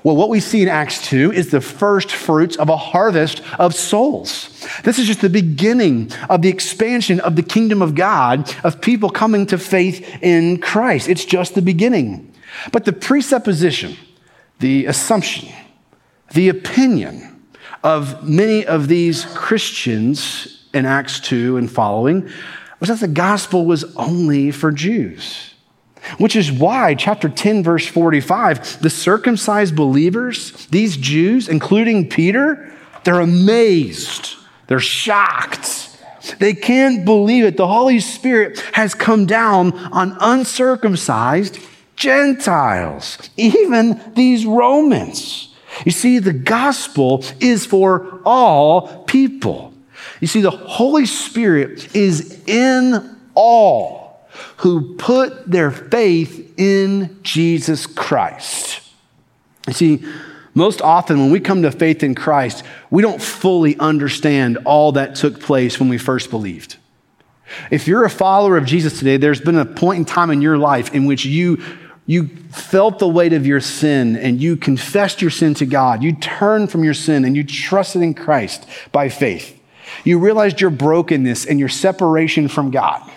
Well, 0.05 0.17
what 0.17 0.29
we 0.29 0.41
see 0.41 0.63
in 0.63 0.69
Acts 0.69 1.07
2 1.09 1.33
is 1.33 1.51
the 1.51 1.61
first 1.61 2.11
fruits 2.13 2.57
of 2.57 2.69
a 2.69 2.77
harvest 2.77 3.43
of 3.59 3.75
souls. 3.75 4.67
This 4.85 4.99
is 4.99 5.07
just 5.07 5.23
the 5.23 5.31
beginning 5.31 6.13
of 6.29 6.43
the 6.43 6.51
expansion 6.51 7.21
of 7.21 7.37
the 7.37 7.43
kingdom 7.43 7.81
of 7.81 7.95
God, 7.95 8.55
of 8.65 8.81
people 8.81 9.11
coming 9.11 9.47
to 9.47 9.59
faith 9.59 10.23
in 10.23 10.61
Christ. 10.61 11.09
It's 11.09 11.25
just 11.25 11.55
the 11.55 11.63
beginning. 11.63 12.33
But 12.71 12.85
the 12.85 12.93
presupposition, 12.93 13.97
the 14.59 14.87
assumption, 14.87 15.49
the 16.33 16.49
opinion 16.49 17.47
of 17.83 18.29
many 18.29 18.67
of 18.67 18.89
these 18.89 19.25
Christians 19.25 20.67
in 20.75 20.85
Acts 20.85 21.21
2 21.21 21.57
and 21.57 21.71
following 21.71 22.29
was 22.81 22.89
that 22.91 23.01
the 23.01 23.09
gospel 23.09 23.65
was 23.65 23.85
only 23.97 24.51
for 24.51 24.71
Jews. 24.71 25.55
Which 26.19 26.37
is 26.37 26.51
why, 26.51 26.95
chapter 26.95 27.29
10, 27.29 27.63
verse 27.63 27.87
45, 27.87 28.81
the 28.81 28.91
circumcised 28.91 29.77
believers, 29.77 30.67
these 30.67 30.97
Jews, 30.97 31.49
including 31.49 32.09
Peter, 32.09 32.73
they're 33.05 33.21
amazed. 33.21 34.37
They're 34.67 34.81
shocked. 34.81 35.97
They 36.39 36.55
can't 36.55 37.05
believe 37.05 37.45
it. 37.45 37.57
The 37.57 37.67
Holy 37.67 38.01
Spirit 38.01 38.61
has 38.73 38.95
come 38.95 39.27
down 39.27 39.73
on 39.93 40.17
uncircumcised 40.21 41.59
Gentiles, 41.97 43.19
even 43.37 44.01
these 44.15 44.47
Romans. 44.47 45.55
You 45.85 45.93
see, 45.93 46.19
the 46.19 46.33
gospel 46.33 47.25
is 47.41 47.67
for 47.67 48.21
all 48.25 49.05
people. 49.05 49.75
You 50.21 50.27
see, 50.27 50.41
the 50.41 50.51
Holy 50.51 51.07
Spirit 51.07 51.95
is 51.95 52.43
in 52.47 53.17
all 53.35 54.08
who 54.59 54.97
put 54.97 55.51
their 55.51 55.71
faith 55.71 56.55
in 56.57 57.19
Jesus 57.23 57.87
Christ. 57.87 58.81
You 59.67 59.73
see, 59.73 60.05
most 60.55 60.83
often 60.83 61.21
when 61.21 61.31
we 61.31 61.41
come 61.41 61.63
to 61.63 61.71
faith 61.71 62.03
in 62.03 62.15
Christ, 62.15 62.65
we 62.91 63.03
don't 63.03 63.23
fully 63.23 63.79
understand 63.79 64.59
all 64.65 64.93
that 64.93 65.15
took 65.15 65.41
place 65.41 65.79
when 65.79 65.89
we 65.89 65.99
first 65.99 66.31
believed. 66.31 66.77
If 67.71 67.87
you're 67.87 68.05
a 68.05 68.11
follower 68.11 68.57
of 68.57 68.67
Jesus 68.67 68.99
today, 68.99 69.17
there's 69.17 69.41
been 69.41 69.57
a 69.57 69.65
point 69.65 69.99
in 70.01 70.05
time 70.05 70.31
in 70.31 70.43
your 70.43 70.59
life 70.59 70.93
in 70.93 71.07
which 71.07 71.25
you 71.25 71.63
you 72.07 72.29
felt 72.51 72.99
the 73.01 73.09
weight 73.09 73.35
of 73.35 73.47
your 73.47 73.61
sin 73.61 74.17
and 74.17 74.41
you 74.41 74.57
confessed 74.57 75.21
your 75.21 75.31
sin 75.31 75.53
to 75.55 75.67
God. 75.67 76.03
You 76.03 76.15
turned 76.15 76.71
from 76.71 76.83
your 76.83 76.95
sin 76.95 77.27
and 77.27 77.37
you 77.37 77.45
trusted 77.45 78.01
in 78.01 78.15
Christ 78.15 78.67
by 78.93 79.11
faith. 79.11 79.61
You 80.05 80.19
realized 80.19 80.59
your 80.59 80.71
brokenness 80.71 81.45
and 81.45 81.61
your 81.61 81.69
separation 81.69 82.49
from 82.49 82.71
God 82.71 83.09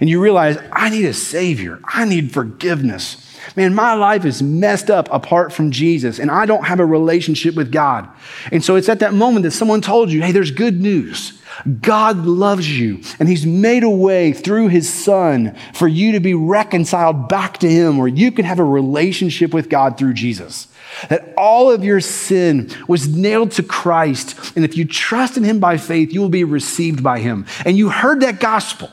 and 0.00 0.08
you 0.08 0.20
realize, 0.20 0.58
I 0.72 0.90
need 0.90 1.04
a 1.04 1.14
Savior, 1.14 1.80
I 1.84 2.04
need 2.04 2.32
forgiveness. 2.32 3.20
Man, 3.56 3.74
my 3.74 3.94
life 3.94 4.24
is 4.24 4.42
messed 4.42 4.90
up 4.90 5.08
apart 5.12 5.52
from 5.52 5.70
Jesus, 5.70 6.18
and 6.18 6.30
I 6.30 6.46
don't 6.46 6.64
have 6.64 6.80
a 6.80 6.86
relationship 6.86 7.54
with 7.54 7.70
God. 7.70 8.08
And 8.50 8.64
so 8.64 8.76
it's 8.76 8.88
at 8.88 9.00
that 9.00 9.14
moment 9.14 9.44
that 9.44 9.50
someone 9.50 9.80
told 9.80 10.10
you, 10.10 10.22
hey, 10.22 10.32
there's 10.32 10.50
good 10.50 10.80
news. 10.80 11.38
God 11.80 12.18
loves 12.26 12.78
you, 12.78 13.00
and 13.18 13.28
He's 13.28 13.46
made 13.46 13.84
a 13.84 13.90
way 13.90 14.32
through 14.32 14.68
His 14.68 14.92
Son 14.92 15.56
for 15.72 15.86
you 15.86 16.12
to 16.12 16.20
be 16.20 16.34
reconciled 16.34 17.28
back 17.28 17.58
to 17.58 17.70
Him, 17.70 17.98
where 17.98 18.08
you 18.08 18.32
can 18.32 18.44
have 18.44 18.58
a 18.58 18.64
relationship 18.64 19.54
with 19.54 19.68
God 19.68 19.96
through 19.96 20.14
Jesus. 20.14 20.66
That 21.08 21.32
all 21.36 21.70
of 21.70 21.84
your 21.84 22.00
sin 22.00 22.70
was 22.88 23.08
nailed 23.08 23.52
to 23.52 23.62
Christ, 23.62 24.56
and 24.56 24.64
if 24.64 24.76
you 24.76 24.84
trust 24.84 25.36
in 25.36 25.44
Him 25.44 25.60
by 25.60 25.76
faith, 25.76 26.12
you 26.12 26.20
will 26.20 26.28
be 26.28 26.44
received 26.44 27.02
by 27.02 27.20
Him. 27.20 27.46
And 27.64 27.76
you 27.76 27.90
heard 27.90 28.20
that 28.20 28.40
gospel. 28.40 28.90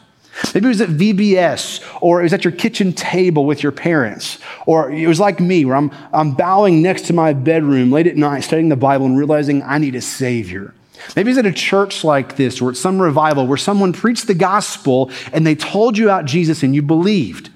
Maybe 0.54 0.66
it 0.66 0.70
was 0.70 0.82
at 0.82 0.90
VBS 0.90 1.84
or 2.02 2.20
it 2.20 2.24
was 2.24 2.34
at 2.34 2.44
your 2.44 2.52
kitchen 2.52 2.94
table 2.94 3.46
with 3.46 3.64
your 3.64 3.72
parents. 3.72 4.40
Or 4.66 4.92
it 4.92 5.08
was 5.08 5.20
like 5.20 5.40
me, 5.40 5.66
where 5.66 5.76
I'm, 5.76 5.92
I'm 6.14 6.34
bowing 6.34 6.82
next 6.82 7.04
to 7.04 7.14
my 7.14 7.34
bedroom 7.34 7.92
late 7.92 8.08
at 8.08 8.18
night, 8.18 8.42
studying 8.42 8.70
the 8.70 8.76
Bible 8.76 9.06
and 9.06 9.18
realizing 9.18 9.64
I 9.64 9.78
need 9.78 9.96
a 9.96 10.02
Savior. 10.02 10.74
Maybe 11.16 11.32
it's 11.32 11.40
at 11.40 11.46
a 11.46 11.52
church 11.52 12.04
like 12.04 12.36
this 12.36 12.62
or 12.62 12.70
at 12.70 12.78
some 12.78 13.02
revival 13.02 13.48
where 13.48 13.58
someone 13.58 13.94
preached 13.94 14.28
the 14.28 14.34
gospel 14.34 15.12
and 15.34 15.46
they 15.46 15.56
told 15.56 15.98
you 15.98 16.06
about 16.06 16.26
Jesus 16.26 16.64
and 16.64 16.76
you 16.76 16.82
believed. 16.82 17.50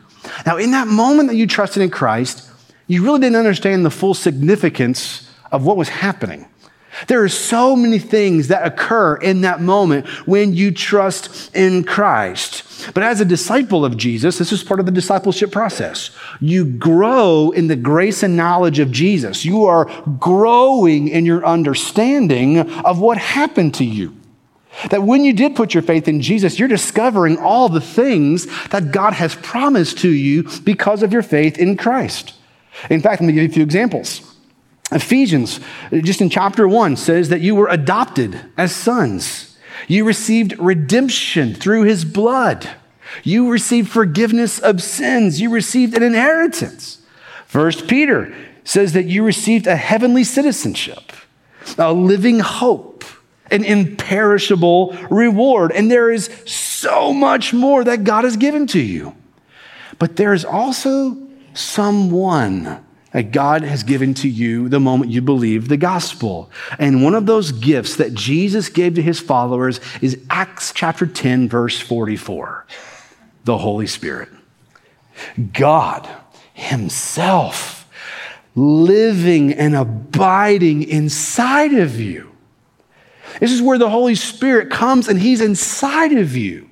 Now, 0.45 0.57
in 0.57 0.71
that 0.71 0.87
moment 0.87 1.29
that 1.29 1.35
you 1.35 1.47
trusted 1.47 1.83
in 1.83 1.89
Christ, 1.89 2.49
you 2.87 3.03
really 3.03 3.19
didn't 3.19 3.37
understand 3.37 3.85
the 3.85 3.91
full 3.91 4.13
significance 4.13 5.29
of 5.51 5.65
what 5.65 5.77
was 5.77 5.89
happening. 5.89 6.47
There 7.07 7.23
are 7.23 7.29
so 7.29 7.75
many 7.75 7.99
things 7.99 8.47
that 8.47 8.65
occur 8.65 9.17
in 9.17 9.41
that 9.41 9.61
moment 9.61 10.07
when 10.27 10.53
you 10.53 10.71
trust 10.71 11.53
in 11.55 11.83
Christ. 11.83 12.63
But 12.93 13.03
as 13.03 13.19
a 13.19 13.25
disciple 13.25 13.83
of 13.83 13.97
Jesus, 13.97 14.37
this 14.37 14.51
is 14.51 14.63
part 14.63 14.79
of 14.79 14.85
the 14.85 14.91
discipleship 14.91 15.51
process. 15.51 16.11
You 16.39 16.65
grow 16.65 17.51
in 17.51 17.67
the 17.67 17.75
grace 17.75 18.23
and 18.23 18.37
knowledge 18.37 18.79
of 18.79 18.91
Jesus. 18.91 19.45
You 19.45 19.65
are 19.65 19.85
growing 20.19 21.07
in 21.07 21.25
your 21.25 21.45
understanding 21.45 22.59
of 22.59 22.99
what 22.99 23.17
happened 23.17 23.73
to 23.75 23.85
you. 23.85 24.15
That 24.89 25.03
when 25.03 25.23
you 25.23 25.33
did 25.33 25.55
put 25.55 25.73
your 25.73 25.83
faith 25.83 26.07
in 26.07 26.21
Jesus, 26.21 26.59
you're 26.59 26.67
discovering 26.67 27.37
all 27.37 27.69
the 27.69 27.81
things 27.81 28.45
that 28.67 28.91
God 28.91 29.13
has 29.13 29.35
promised 29.35 29.99
to 29.99 30.09
you 30.09 30.43
because 30.63 31.01
of 31.01 31.13
your 31.13 31.21
faith 31.21 31.57
in 31.57 31.77
Christ. 31.77 32.33
In 32.89 33.01
fact, 33.01 33.21
let 33.21 33.27
me 33.27 33.33
give 33.33 33.43
you 33.43 33.49
a 33.49 33.53
few 33.53 33.63
examples. 33.63 34.34
Ephesians, 34.95 35.59
just 35.91 36.21
in 36.21 36.29
chapter 36.29 36.67
1, 36.67 36.95
says 36.95 37.29
that 37.29 37.41
you 37.41 37.53
were 37.53 37.67
adopted 37.67 38.39
as 38.57 38.73
sons. 38.73 39.57
You 39.87 40.05
received 40.05 40.57
redemption 40.57 41.53
through 41.53 41.83
his 41.83 42.05
blood. 42.05 42.69
You 43.23 43.51
received 43.51 43.89
forgiveness 43.89 44.57
of 44.57 44.81
sins. 44.81 45.41
You 45.41 45.49
received 45.51 45.95
an 45.95 46.01
inheritance. 46.01 46.99
First 47.45 47.87
Peter 47.87 48.33
says 48.63 48.93
that 48.93 49.05
you 49.05 49.23
received 49.23 49.67
a 49.67 49.75
heavenly 49.75 50.23
citizenship, 50.23 51.11
a 51.77 51.93
living 51.93 52.39
hope, 52.39 53.03
an 53.51 53.63
imperishable 53.63 54.97
reward. 55.09 55.71
And 55.71 55.91
there 55.91 56.09
is 56.09 56.29
so 56.45 57.13
much 57.13 57.53
more 57.53 57.83
that 57.83 58.03
God 58.05 58.23
has 58.23 58.37
given 58.37 58.65
to 58.67 58.79
you. 58.79 59.13
But 59.99 60.15
there 60.15 60.33
is 60.33 60.45
also 60.45 61.17
someone 61.53 62.84
that 63.15 63.31
God 63.31 63.61
has 63.61 63.83
given 63.83 64.13
to 64.15 64.27
you 64.27 64.67
the 64.67 64.81
moment 64.81 65.09
you 65.09 65.21
believe 65.21 65.69
the 65.69 65.77
gospel. 65.77 66.51
And 66.77 67.01
one 67.01 67.15
of 67.15 67.25
those 67.25 67.53
gifts 67.53 67.95
that 67.95 68.13
Jesus 68.13 68.67
gave 68.67 68.95
to 68.95 69.01
his 69.01 69.21
followers 69.21 69.79
is 70.01 70.19
Acts 70.29 70.73
chapter 70.73 71.07
10, 71.07 71.47
verse 71.47 71.79
44 71.79 72.65
the 73.45 73.57
Holy 73.57 73.87
Spirit. 73.87 74.27
God 75.53 76.09
Himself 76.53 77.89
living 78.53 79.53
and 79.53 79.77
abiding 79.77 80.83
inside 80.83 81.73
of 81.73 81.97
you. 81.97 82.29
This 83.39 83.53
is 83.53 83.61
where 83.61 83.77
the 83.77 83.89
Holy 83.89 84.15
Spirit 84.15 84.69
comes 84.69 85.07
and 85.07 85.21
He's 85.21 85.39
inside 85.39 86.11
of 86.11 86.35
you. 86.35 86.69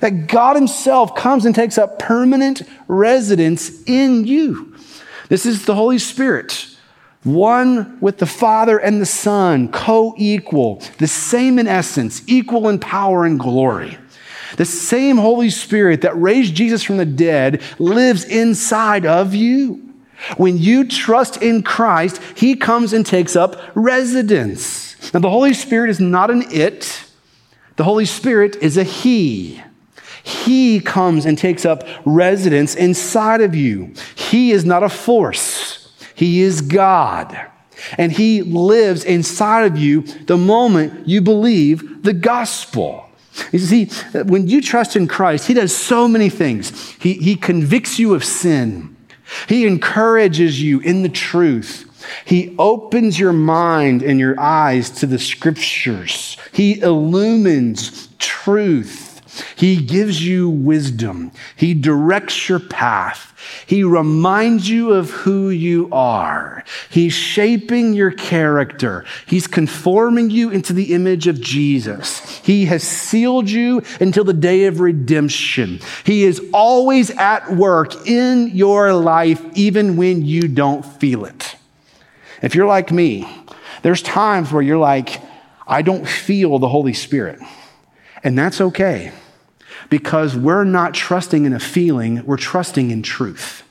That 0.00 0.26
God 0.26 0.56
Himself 0.56 1.14
comes 1.14 1.46
and 1.46 1.54
takes 1.54 1.78
up 1.78 2.00
permanent 2.00 2.62
residence 2.88 3.84
in 3.84 4.26
you. 4.26 4.73
This 5.34 5.46
is 5.46 5.64
the 5.64 5.74
Holy 5.74 5.98
Spirit, 5.98 6.68
one 7.24 7.98
with 8.00 8.18
the 8.18 8.24
Father 8.24 8.78
and 8.78 9.00
the 9.00 9.04
Son, 9.04 9.66
co 9.66 10.14
equal, 10.16 10.80
the 10.98 11.08
same 11.08 11.58
in 11.58 11.66
essence, 11.66 12.22
equal 12.28 12.68
in 12.68 12.78
power 12.78 13.24
and 13.24 13.36
glory. 13.36 13.98
The 14.58 14.64
same 14.64 15.16
Holy 15.16 15.50
Spirit 15.50 16.02
that 16.02 16.16
raised 16.16 16.54
Jesus 16.54 16.84
from 16.84 16.98
the 16.98 17.04
dead 17.04 17.62
lives 17.80 18.22
inside 18.22 19.06
of 19.06 19.34
you. 19.34 19.82
When 20.36 20.56
you 20.56 20.86
trust 20.86 21.42
in 21.42 21.64
Christ, 21.64 22.20
He 22.36 22.54
comes 22.54 22.92
and 22.92 23.04
takes 23.04 23.34
up 23.34 23.60
residence. 23.74 25.12
Now, 25.12 25.18
the 25.18 25.30
Holy 25.30 25.52
Spirit 25.52 25.90
is 25.90 25.98
not 25.98 26.30
an 26.30 26.44
it, 26.52 27.08
the 27.74 27.82
Holy 27.82 28.06
Spirit 28.06 28.54
is 28.62 28.76
a 28.76 28.84
He. 28.84 29.60
He 30.24 30.80
comes 30.80 31.26
and 31.26 31.36
takes 31.36 31.66
up 31.66 31.86
residence 32.06 32.74
inside 32.74 33.42
of 33.42 33.54
you. 33.54 33.92
He 34.30 34.52
is 34.52 34.64
not 34.64 34.82
a 34.82 34.88
force, 34.88 35.92
He 36.14 36.42
is 36.42 36.60
God. 36.60 37.50
And 37.98 38.12
He 38.12 38.42
lives 38.42 39.04
inside 39.04 39.66
of 39.66 39.76
you 39.76 40.02
the 40.02 40.38
moment 40.38 41.06
you 41.08 41.20
believe 41.20 42.02
the 42.02 42.12
gospel. 42.12 43.04
You 43.52 43.58
see, 43.58 43.86
when 44.12 44.46
you 44.46 44.62
trust 44.62 44.96
in 44.96 45.08
Christ, 45.08 45.46
He 45.46 45.54
does 45.54 45.76
so 45.76 46.06
many 46.06 46.30
things. 46.30 46.92
He, 46.92 47.14
he 47.14 47.36
convicts 47.36 47.98
you 47.98 48.14
of 48.14 48.24
sin, 48.24 48.96
He 49.48 49.66
encourages 49.66 50.62
you 50.62 50.80
in 50.80 51.02
the 51.02 51.08
truth. 51.08 51.90
He 52.24 52.54
opens 52.58 53.18
your 53.18 53.32
mind 53.32 54.02
and 54.02 54.20
your 54.20 54.38
eyes 54.38 54.90
to 54.90 55.06
the 55.06 55.18
scriptures. 55.18 56.36
He 56.52 56.80
illumines 56.80 58.08
truth. 58.18 59.22
He 59.56 59.76
gives 59.76 60.24
you 60.24 60.48
wisdom. 60.48 61.32
He 61.56 61.74
directs 61.74 62.48
your 62.48 62.60
path. 62.60 63.33
He 63.66 63.82
reminds 63.82 64.68
you 64.68 64.92
of 64.92 65.10
who 65.10 65.50
you 65.50 65.88
are. 65.92 66.64
He's 66.90 67.12
shaping 67.12 67.92
your 67.92 68.10
character. 68.10 69.04
He's 69.26 69.46
conforming 69.46 70.30
you 70.30 70.50
into 70.50 70.72
the 70.72 70.94
image 70.94 71.26
of 71.26 71.40
Jesus. 71.40 72.38
He 72.40 72.66
has 72.66 72.82
sealed 72.82 73.50
you 73.50 73.82
until 74.00 74.24
the 74.24 74.32
day 74.32 74.64
of 74.64 74.80
redemption. 74.80 75.80
He 76.04 76.24
is 76.24 76.40
always 76.52 77.10
at 77.10 77.54
work 77.54 78.06
in 78.06 78.48
your 78.54 78.92
life, 78.92 79.42
even 79.54 79.96
when 79.96 80.24
you 80.24 80.48
don't 80.48 80.84
feel 80.84 81.24
it. 81.24 81.56
If 82.42 82.54
you're 82.54 82.66
like 82.66 82.92
me, 82.92 83.28
there's 83.82 84.02
times 84.02 84.52
where 84.52 84.62
you're 84.62 84.78
like, 84.78 85.22
I 85.66 85.82
don't 85.82 86.06
feel 86.06 86.58
the 86.58 86.68
Holy 86.68 86.92
Spirit. 86.92 87.40
And 88.22 88.38
that's 88.38 88.60
okay 88.60 89.12
because 89.94 90.36
we're 90.36 90.64
not 90.64 90.92
trusting 90.92 91.44
in 91.44 91.52
a 91.52 91.60
feeling, 91.60 92.26
we're 92.26 92.36
trusting 92.36 92.90
in 92.90 93.00
truth. 93.00 93.62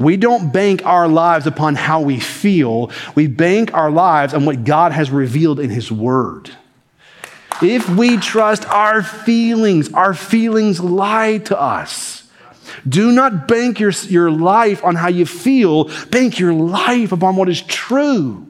We 0.00 0.16
don't 0.16 0.52
bank 0.52 0.84
our 0.84 1.06
lives 1.06 1.46
upon 1.46 1.76
how 1.76 2.00
we 2.00 2.18
feel, 2.18 2.90
we 3.14 3.28
bank 3.28 3.72
our 3.72 3.92
lives 3.92 4.34
on 4.34 4.46
what 4.46 4.64
God 4.64 4.90
has 4.90 5.12
revealed 5.12 5.60
in 5.60 5.70
His 5.70 5.92
Word. 5.92 6.50
If 7.62 7.88
we 7.88 8.16
trust 8.16 8.66
our 8.66 9.00
feelings, 9.00 9.92
our 9.92 10.12
feelings 10.12 10.80
lie 10.80 11.38
to 11.44 11.56
us. 11.56 12.28
Do 12.88 13.12
not 13.12 13.46
bank 13.46 13.78
your, 13.78 13.92
your 14.08 14.28
life 14.28 14.82
on 14.82 14.96
how 14.96 15.06
you 15.06 15.24
feel, 15.24 15.84
bank 16.08 16.40
your 16.40 16.52
life 16.52 17.12
upon 17.12 17.36
what 17.36 17.48
is 17.48 17.62
true, 17.62 18.44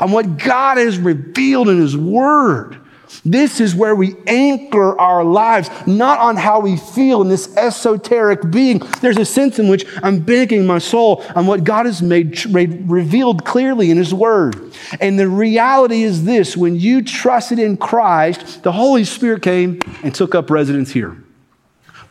on 0.00 0.10
what 0.10 0.38
God 0.38 0.78
has 0.78 0.96
revealed 0.96 1.68
in 1.68 1.82
His 1.82 1.94
Word. 1.94 2.80
This 3.24 3.60
is 3.60 3.74
where 3.74 3.94
we 3.94 4.14
anchor 4.26 4.98
our 5.00 5.24
lives, 5.24 5.68
not 5.86 6.18
on 6.18 6.36
how 6.36 6.60
we 6.60 6.76
feel 6.76 7.22
in 7.22 7.28
this 7.28 7.54
esoteric 7.56 8.50
being. 8.50 8.78
There's 9.00 9.18
a 9.18 9.24
sense 9.24 9.58
in 9.58 9.68
which 9.68 9.84
I'm 10.02 10.20
banking 10.20 10.66
my 10.66 10.78
soul 10.78 11.24
on 11.34 11.46
what 11.46 11.64
God 11.64 11.86
has 11.86 12.02
made, 12.02 12.50
made 12.50 12.88
revealed 12.88 13.44
clearly 13.44 13.90
in 13.90 13.96
His 13.96 14.14
Word. 14.14 14.72
And 15.00 15.18
the 15.18 15.28
reality 15.28 16.02
is 16.02 16.24
this 16.24 16.56
when 16.56 16.76
you 16.76 17.02
trusted 17.02 17.58
in 17.58 17.76
Christ, 17.76 18.62
the 18.62 18.72
Holy 18.72 19.04
Spirit 19.04 19.42
came 19.42 19.80
and 20.02 20.14
took 20.14 20.34
up 20.34 20.50
residence 20.50 20.90
here 20.90 21.16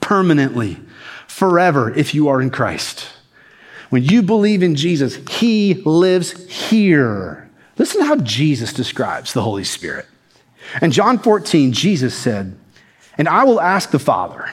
permanently, 0.01 0.77
forever, 1.27 1.91
if 1.93 2.13
you 2.13 2.27
are 2.27 2.41
in 2.41 2.51
Christ. 2.51 3.07
When 3.89 4.03
you 4.03 4.21
believe 4.21 4.61
in 4.61 4.75
Jesus, 4.75 5.15
He 5.29 5.75
lives 5.85 6.47
here. 6.49 7.49
Listen 7.77 8.01
to 8.01 8.07
how 8.07 8.17
Jesus 8.17 8.71
describes 8.71 9.33
the 9.33 9.41
Holy 9.41 9.63
Spirit. 9.63 10.05
In 10.81 10.91
John 10.91 11.19
14, 11.19 11.73
Jesus 11.73 12.15
said, 12.15 12.57
And 13.17 13.27
I 13.27 13.43
will 13.43 13.61
ask 13.61 13.91
the 13.91 13.99
Father, 13.99 14.51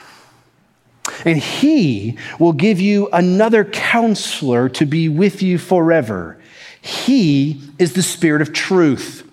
and 1.25 1.37
he 1.37 2.17
will 2.39 2.53
give 2.53 2.79
you 2.79 3.09
another 3.11 3.65
counselor 3.65 4.69
to 4.69 4.85
be 4.85 5.09
with 5.09 5.41
you 5.41 5.57
forever. 5.57 6.39
He 6.81 7.61
is 7.79 7.93
the 7.93 8.03
Spirit 8.03 8.41
of 8.41 8.53
truth. 8.53 9.29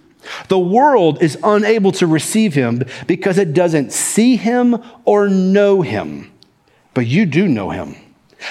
The 0.48 0.58
world 0.58 1.22
is 1.22 1.38
unable 1.42 1.92
to 1.92 2.06
receive 2.06 2.54
him 2.54 2.84
because 3.06 3.38
it 3.38 3.52
doesn't 3.52 3.92
see 3.92 4.36
him 4.36 4.82
or 5.04 5.28
know 5.28 5.82
him, 5.82 6.32
but 6.94 7.06
you 7.06 7.26
do 7.26 7.48
know 7.48 7.70
him 7.70 7.96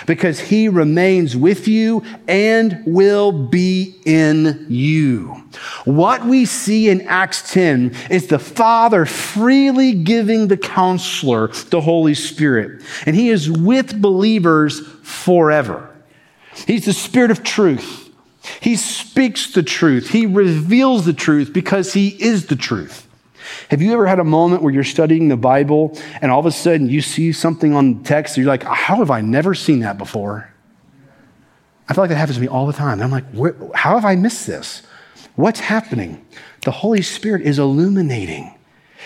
because 0.06 0.40
he 0.40 0.70
remains 0.70 1.36
with 1.36 1.68
you 1.68 2.04
and 2.28 2.82
will 2.86 3.32
be 3.32 3.96
in 4.06 4.66
you. 4.70 5.44
What 5.86 6.26
we 6.26 6.46
see 6.46 6.90
in 6.90 7.02
Acts 7.02 7.52
10 7.52 7.96
is 8.10 8.28
the 8.28 8.40
Father 8.40 9.06
freely 9.06 9.94
giving 9.94 10.48
the 10.48 10.58
counselor, 10.58 11.48
the 11.48 11.82
Holy 11.82 12.14
Spirit, 12.14 12.84
and 13.06 13.16
he 13.16 13.30
is 13.30 13.50
with 13.50 14.02
believers 14.02 14.82
forever. 15.02 15.96
He's 16.68 16.86
the 16.86 16.94
Spirit 16.94 17.32
of 17.32 17.44
truth. 17.44 18.10
He 18.62 18.76
speaks 18.76 19.52
the 19.52 19.64
truth. 19.64 20.10
He 20.10 20.26
reveals 20.26 21.06
the 21.06 21.14
truth 21.14 21.54
because 21.54 21.94
he 21.94 22.10
is 22.10 22.48
the 22.48 22.56
truth. 22.56 23.09
Have 23.70 23.82
you 23.82 23.94
ever 23.94 24.08
had 24.08 24.20
a 24.20 24.24
moment 24.24 24.64
where 24.64 24.74
you're 24.74 24.84
studying 24.84 25.28
the 25.28 25.38
Bible 25.38 25.98
and 26.22 26.32
all 26.32 26.40
of 26.40 26.46
a 26.46 26.52
sudden 26.52 26.90
you 26.90 27.02
see 27.02 27.32
something 27.32 27.74
on 27.74 28.00
the 28.00 28.04
text 28.04 28.36
and 28.38 28.44
you're 28.44 28.52
like, 28.52 28.64
how 28.64 28.98
have 28.98 29.12
I 29.12 29.22
never 29.22 29.54
seen 29.54 29.80
that 29.80 29.98
before? 29.98 30.52
I 31.88 31.94
feel 31.94 32.04
like 32.04 32.10
that 32.10 32.18
happens 32.18 32.38
to 32.38 32.42
me 32.42 32.48
all 32.48 32.68
the 32.68 32.74
time. 32.74 33.02
And 33.02 33.04
I'm 33.04 33.12
like, 33.12 33.76
how 33.76 33.96
have 33.96 34.06
I 34.06 34.16
missed 34.16 34.46
this? 34.46 34.84
What's 35.36 35.60
happening? 35.60 36.26
The 36.64 36.72
Holy 36.72 37.02
Spirit 37.02 37.42
is 37.42 37.60
illuminating. 37.60 38.54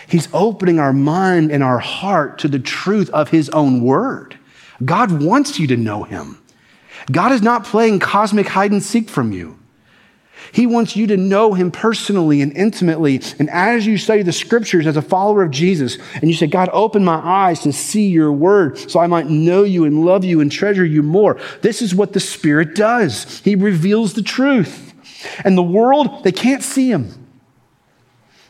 He's 0.08 0.28
opening 0.34 0.80
our 0.80 0.94
mind 0.94 1.52
and 1.52 1.64
our 1.64 1.80
heart 1.80 2.40
to 2.40 2.48
the 2.48 2.60
truth 2.60 3.10
of 3.12 3.30
His 3.30 3.50
own 3.50 3.84
word. 3.84 4.38
God 4.84 5.24
wants 5.24 5.60
you 5.60 5.68
to 5.68 5.78
know 5.78 6.04
Him. 6.04 6.42
God 7.12 7.32
is 7.32 7.42
not 7.42 7.66
playing 7.66 8.00
cosmic 8.00 8.48
hide 8.48 8.72
and 8.72 8.82
seek 8.82 9.10
from 9.10 9.32
you. 9.32 9.58
He 10.52 10.68
wants 10.68 10.96
you 10.96 11.08
to 11.08 11.18
know 11.18 11.54
him 11.54 11.72
personally 11.72 12.42
and 12.42 12.56
intimately. 12.56 13.22
And 13.40 13.50
as 13.50 13.86
you 13.86 13.98
study 13.98 14.22
the 14.22 14.32
scriptures 14.32 14.86
as 14.86 14.98
a 14.98 15.02
follower 15.02 15.44
of 15.44 15.52
Jesus, 15.52 15.98
and 16.16 16.26
you 16.26 16.34
say, 16.34 16.48
God, 16.48 16.70
open 16.74 17.04
my 17.04 17.16
eyes 17.16 17.62
to 17.62 17.74
see 17.74 18.08
your 18.08 18.32
word 18.32 18.78
so 18.78 19.00
I 19.00 19.08
might 19.08 19.28
know 19.28 19.64
you 19.64 19.86
and 19.86 20.06
love 20.06 20.24
you 20.24 20.42
and 20.42 20.52
treasure 20.52 20.86
you 20.86 21.04
more. 21.04 21.40
This 21.62 21.82
is 21.82 21.96
what 21.96 22.14
the 22.14 22.20
Spirit 22.20 22.76
does. 22.76 23.40
He 23.40 23.56
reveals 23.56 24.14
the 24.14 24.24
truth. 24.24 24.94
And 25.44 25.58
the 25.58 25.64
world, 25.64 26.24
they 26.24 26.32
can't 26.32 26.64
see 26.64 26.92
him. 26.92 27.28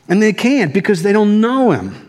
And 0.08 0.20
they 0.20 0.32
can't 0.32 0.74
because 0.74 1.02
they 1.02 1.12
don't 1.12 1.40
know 1.40 1.70
him. 1.70 2.03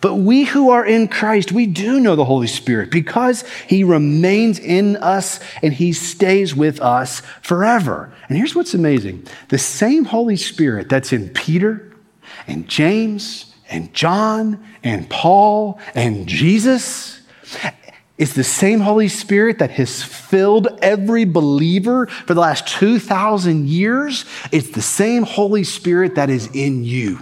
But 0.00 0.16
we 0.16 0.44
who 0.44 0.70
are 0.70 0.84
in 0.84 1.08
Christ, 1.08 1.52
we 1.52 1.66
do 1.66 2.00
know 2.00 2.16
the 2.16 2.24
Holy 2.24 2.46
Spirit 2.46 2.90
because 2.90 3.44
he 3.66 3.84
remains 3.84 4.58
in 4.58 4.96
us 4.96 5.40
and 5.62 5.72
he 5.72 5.92
stays 5.92 6.54
with 6.54 6.80
us 6.80 7.20
forever. 7.42 8.12
And 8.28 8.36
here's 8.36 8.54
what's 8.54 8.74
amazing 8.74 9.26
the 9.48 9.58
same 9.58 10.04
Holy 10.04 10.36
Spirit 10.36 10.88
that's 10.88 11.12
in 11.12 11.30
Peter 11.30 11.92
and 12.46 12.68
James 12.68 13.54
and 13.68 13.92
John 13.94 14.64
and 14.82 15.08
Paul 15.08 15.80
and 15.94 16.26
Jesus 16.26 17.20
is 18.18 18.34
the 18.34 18.44
same 18.44 18.80
Holy 18.80 19.08
Spirit 19.08 19.58
that 19.58 19.72
has 19.72 20.02
filled 20.02 20.68
every 20.80 21.24
believer 21.24 22.06
for 22.06 22.32
the 22.32 22.40
last 22.40 22.66
2,000 22.66 23.68
years. 23.68 24.24
It's 24.52 24.70
the 24.70 24.80
same 24.82 25.22
Holy 25.22 25.64
Spirit 25.64 26.14
that 26.14 26.30
is 26.30 26.48
in 26.54 26.84
you 26.84 27.18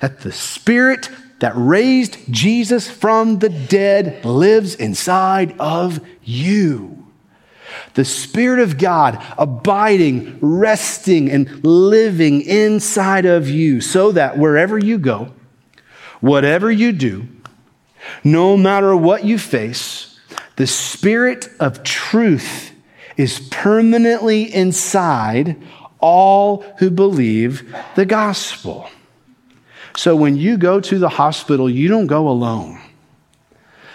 that 0.00 0.20
the 0.20 0.32
Spirit 0.32 1.08
that 1.40 1.52
raised 1.54 2.18
Jesus 2.32 2.88
from 2.88 3.40
the 3.40 3.48
dead 3.48 4.24
lives 4.24 4.74
inside 4.74 5.54
of 5.58 6.00
you. 6.22 7.06
The 7.94 8.04
Spirit 8.04 8.60
of 8.60 8.78
God 8.78 9.22
abiding, 9.36 10.38
resting, 10.40 11.30
and 11.30 11.64
living 11.64 12.40
inside 12.42 13.26
of 13.26 13.48
you, 13.48 13.80
so 13.80 14.12
that 14.12 14.38
wherever 14.38 14.78
you 14.78 14.98
go, 14.98 15.34
whatever 16.20 16.70
you 16.70 16.92
do, 16.92 17.28
no 18.24 18.56
matter 18.56 18.96
what 18.96 19.24
you 19.24 19.38
face, 19.38 20.18
the 20.56 20.66
Spirit 20.66 21.48
of 21.60 21.82
truth 21.82 22.72
is 23.16 23.40
permanently 23.50 24.42
inside 24.54 25.56
all 26.00 26.62
who 26.78 26.90
believe 26.90 27.74
the 27.94 28.06
gospel. 28.06 28.88
So 29.96 30.14
when 30.14 30.36
you 30.36 30.58
go 30.58 30.78
to 30.80 30.98
the 30.98 31.08
hospital, 31.08 31.68
you 31.68 31.88
don't 31.88 32.06
go 32.06 32.28
alone. 32.28 32.80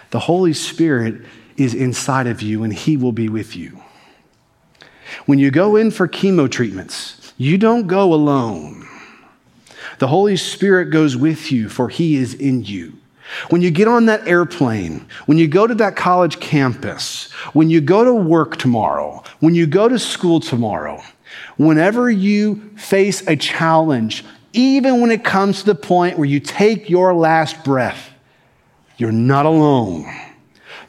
The 0.10 0.20
Holy 0.20 0.54
Spirit 0.54 1.22
is 1.58 1.74
inside 1.74 2.28
of 2.28 2.42
you 2.42 2.64
and 2.64 2.74
He 2.74 2.98
will 2.98 3.12
be 3.12 3.30
with 3.30 3.56
you. 3.56 3.82
When 5.26 5.40
you 5.40 5.52
go 5.52 5.76
in 5.76 5.92
for 5.92 6.08
chemo 6.08 6.50
treatments, 6.50 7.34
you 7.38 7.58
don't 7.58 7.88
go 7.88 8.14
alone. 8.14 8.88
The 10.00 10.08
Holy 10.08 10.36
Spirit 10.36 10.86
goes 10.86 11.16
with 11.16 11.52
you, 11.52 11.70
for 11.70 11.88
He 11.88 12.16
is 12.16 12.34
in 12.34 12.64
you. 12.64 12.98
When 13.50 13.62
you 13.62 13.72
get 13.72 13.88
on 13.88 14.08
that 14.08 14.28
airplane, 14.28 15.06
when 15.26 15.38
you 15.38 15.48
go 15.48 15.68
to 15.68 15.76
that 15.76 15.96
college 15.96 16.40
campus, 16.40 17.32
when 17.54 17.70
you 17.70 17.80
go 17.80 18.04
to 18.04 18.14
work 18.14 18.58
tomorrow, 18.58 19.24
when 19.40 19.56
you 19.56 19.68
go 19.68 19.88
to 19.88 20.00
school 20.00 20.40
tomorrow, 20.40 21.02
whenever 21.58 22.10
you 22.10 22.72
face 22.76 23.26
a 23.28 23.36
challenge, 23.36 24.26
even 24.54 25.02
when 25.02 25.12
it 25.12 25.24
comes 25.24 25.60
to 25.60 25.66
the 25.68 25.76
point 25.76 26.18
where 26.18 26.28
you 26.28 26.40
take 26.40 26.90
your 26.90 27.14
last 27.14 27.64
breath, 27.64 28.10
you're 28.98 29.12
not 29.12 29.46
alone. 29.46 30.06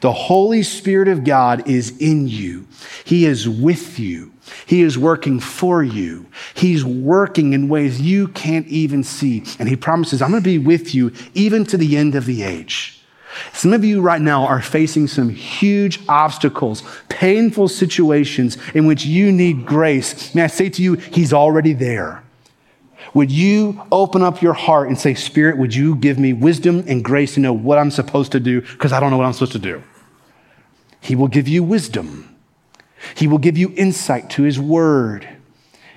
The 0.01 0.11
Holy 0.11 0.63
Spirit 0.63 1.07
of 1.07 1.23
God 1.23 1.67
is 1.67 1.97
in 1.97 2.27
you. 2.27 2.67
He 3.05 3.25
is 3.25 3.47
with 3.47 3.99
you. 3.99 4.33
He 4.65 4.81
is 4.81 4.97
working 4.97 5.39
for 5.39 5.81
you. 5.81 6.25
He's 6.53 6.83
working 6.83 7.53
in 7.53 7.69
ways 7.69 8.01
you 8.01 8.27
can't 8.27 8.67
even 8.67 9.03
see. 9.03 9.45
And 9.59 9.69
He 9.69 9.75
promises, 9.77 10.21
I'm 10.21 10.31
going 10.31 10.43
to 10.43 10.49
be 10.49 10.57
with 10.57 10.93
you 10.93 11.13
even 11.33 11.65
to 11.67 11.77
the 11.77 11.95
end 11.95 12.15
of 12.15 12.25
the 12.25 12.43
age. 12.43 13.01
Some 13.53 13.73
of 13.73 13.83
you 13.83 14.01
right 14.01 14.21
now 14.21 14.45
are 14.45 14.61
facing 14.61 15.07
some 15.07 15.29
huge 15.29 15.99
obstacles, 16.07 16.83
painful 17.09 17.67
situations 17.67 18.57
in 18.75 18.85
which 18.85 19.05
you 19.05 19.31
need 19.31 19.65
grace. 19.65 20.35
May 20.35 20.43
I 20.43 20.47
say 20.47 20.69
to 20.69 20.83
you, 20.83 20.95
He's 20.95 21.33
already 21.33 21.73
there. 21.73 22.23
Would 23.13 23.31
you 23.31 23.81
open 23.91 24.23
up 24.23 24.41
your 24.41 24.53
heart 24.53 24.87
and 24.87 24.97
say, 24.97 25.13
Spirit, 25.13 25.57
would 25.57 25.75
you 25.75 25.95
give 25.95 26.17
me 26.17 26.33
wisdom 26.33 26.83
and 26.87 27.03
grace 27.03 27.35
to 27.35 27.39
know 27.39 27.53
what 27.53 27.77
I'm 27.77 27.91
supposed 27.91 28.31
to 28.31 28.39
do 28.39 28.61
because 28.61 28.91
I 28.91 28.99
don't 28.99 29.11
know 29.11 29.17
what 29.17 29.25
I'm 29.25 29.33
supposed 29.33 29.51
to 29.53 29.59
do? 29.59 29.83
He 30.99 31.15
will 31.15 31.27
give 31.27 31.47
you 31.47 31.63
wisdom. 31.63 32.35
He 33.15 33.27
will 33.27 33.37
give 33.37 33.57
you 33.57 33.73
insight 33.75 34.29
to 34.31 34.43
His 34.43 34.59
Word. 34.59 35.27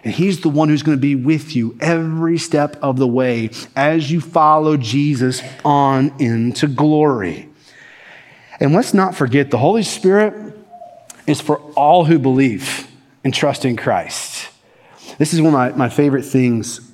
And 0.04 0.12
He's 0.12 0.40
the 0.40 0.48
one 0.48 0.68
who's 0.68 0.82
going 0.82 0.98
to 0.98 1.00
be 1.00 1.14
with 1.14 1.56
you 1.56 1.76
every 1.80 2.38
step 2.38 2.76
of 2.82 2.98
the 2.98 3.06
way 3.06 3.50
as 3.74 4.10
you 4.10 4.20
follow 4.20 4.76
Jesus 4.76 5.42
on 5.64 6.12
into 6.18 6.66
glory. 6.66 7.48
And 8.60 8.74
let's 8.74 8.94
not 8.94 9.14
forget 9.14 9.50
the 9.50 9.58
Holy 9.58 9.82
Spirit 9.82 10.54
is 11.26 11.40
for 11.40 11.58
all 11.72 12.04
who 12.04 12.18
believe 12.18 12.88
and 13.24 13.32
trust 13.32 13.64
in 13.64 13.76
Christ. 13.76 14.48
This 15.18 15.32
is 15.32 15.40
one 15.40 15.54
of 15.54 15.76
my, 15.76 15.86
my 15.86 15.88
favorite 15.88 16.24
things 16.24 16.85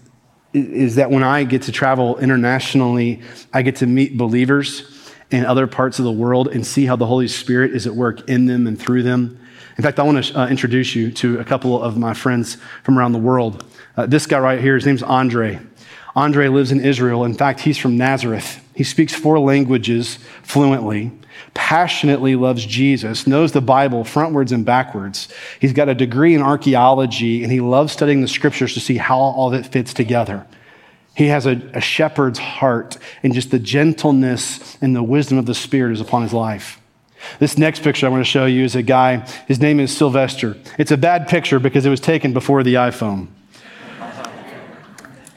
is 0.52 0.96
that 0.96 1.10
when 1.10 1.22
I 1.22 1.44
get 1.44 1.62
to 1.62 1.72
travel 1.72 2.18
internationally, 2.18 3.22
I 3.52 3.62
get 3.62 3.76
to 3.76 3.86
meet 3.86 4.16
believers 4.16 4.88
in 5.30 5.46
other 5.46 5.66
parts 5.66 5.98
of 5.98 6.04
the 6.04 6.12
world 6.12 6.48
and 6.48 6.66
see 6.66 6.84
how 6.84 6.96
the 6.96 7.06
Holy 7.06 7.28
Spirit 7.28 7.72
is 7.72 7.86
at 7.86 7.94
work 7.94 8.28
in 8.28 8.46
them 8.46 8.66
and 8.66 8.78
through 8.78 9.02
them. 9.02 9.38
In 9.78 9.82
fact, 9.82 9.98
I 9.98 10.02
want 10.02 10.22
to 10.22 10.38
uh, 10.38 10.48
introduce 10.48 10.94
you 10.94 11.10
to 11.12 11.40
a 11.40 11.44
couple 11.44 11.82
of 11.82 11.96
my 11.96 12.12
friends 12.12 12.58
from 12.82 12.98
around 12.98 13.12
the 13.12 13.18
world. 13.18 13.64
Uh, 13.96 14.06
this 14.06 14.26
guy 14.26 14.38
right 14.38 14.60
here, 14.60 14.74
his 14.74 14.84
name's 14.84 15.02
Andre. 15.02 15.60
Andre 16.14 16.48
lives 16.48 16.72
in 16.72 16.84
Israel. 16.84 17.24
In 17.24 17.34
fact, 17.34 17.60
he's 17.60 17.78
from 17.78 17.96
Nazareth. 17.96 18.60
He 18.74 18.84
speaks 18.84 19.14
four 19.14 19.38
languages 19.38 20.18
fluently 20.42 21.12
passionately 21.54 22.36
loves 22.36 22.64
Jesus, 22.64 23.26
knows 23.26 23.52
the 23.52 23.60
Bible 23.60 24.04
frontwards 24.04 24.52
and 24.52 24.64
backwards. 24.64 25.28
He's 25.60 25.72
got 25.72 25.88
a 25.88 25.94
degree 25.94 26.34
in 26.34 26.42
archaeology, 26.42 27.42
and 27.42 27.52
he 27.52 27.60
loves 27.60 27.92
studying 27.92 28.20
the 28.20 28.28
scriptures 28.28 28.74
to 28.74 28.80
see 28.80 28.96
how 28.96 29.18
all 29.18 29.48
of 29.48 29.54
it 29.54 29.66
fits 29.66 29.92
together. 29.92 30.46
He 31.14 31.26
has 31.26 31.44
a, 31.44 31.60
a 31.74 31.80
shepherd's 31.80 32.38
heart, 32.38 32.96
and 33.22 33.34
just 33.34 33.50
the 33.50 33.58
gentleness 33.58 34.78
and 34.80 34.96
the 34.96 35.02
wisdom 35.02 35.36
of 35.38 35.46
the 35.46 35.54
Spirit 35.54 35.92
is 35.92 36.00
upon 36.00 36.22
his 36.22 36.32
life. 36.32 36.80
This 37.38 37.56
next 37.56 37.82
picture 37.82 38.06
I 38.06 38.08
want 38.08 38.24
to 38.24 38.30
show 38.30 38.46
you 38.46 38.64
is 38.64 38.74
a 38.74 38.82
guy, 38.82 39.18
his 39.46 39.60
name 39.60 39.78
is 39.78 39.96
Sylvester. 39.96 40.56
It's 40.78 40.90
a 40.90 40.96
bad 40.96 41.28
picture 41.28 41.60
because 41.60 41.86
it 41.86 41.90
was 41.90 42.00
taken 42.00 42.32
before 42.32 42.62
the 42.62 42.74
iPhone. 42.74 43.28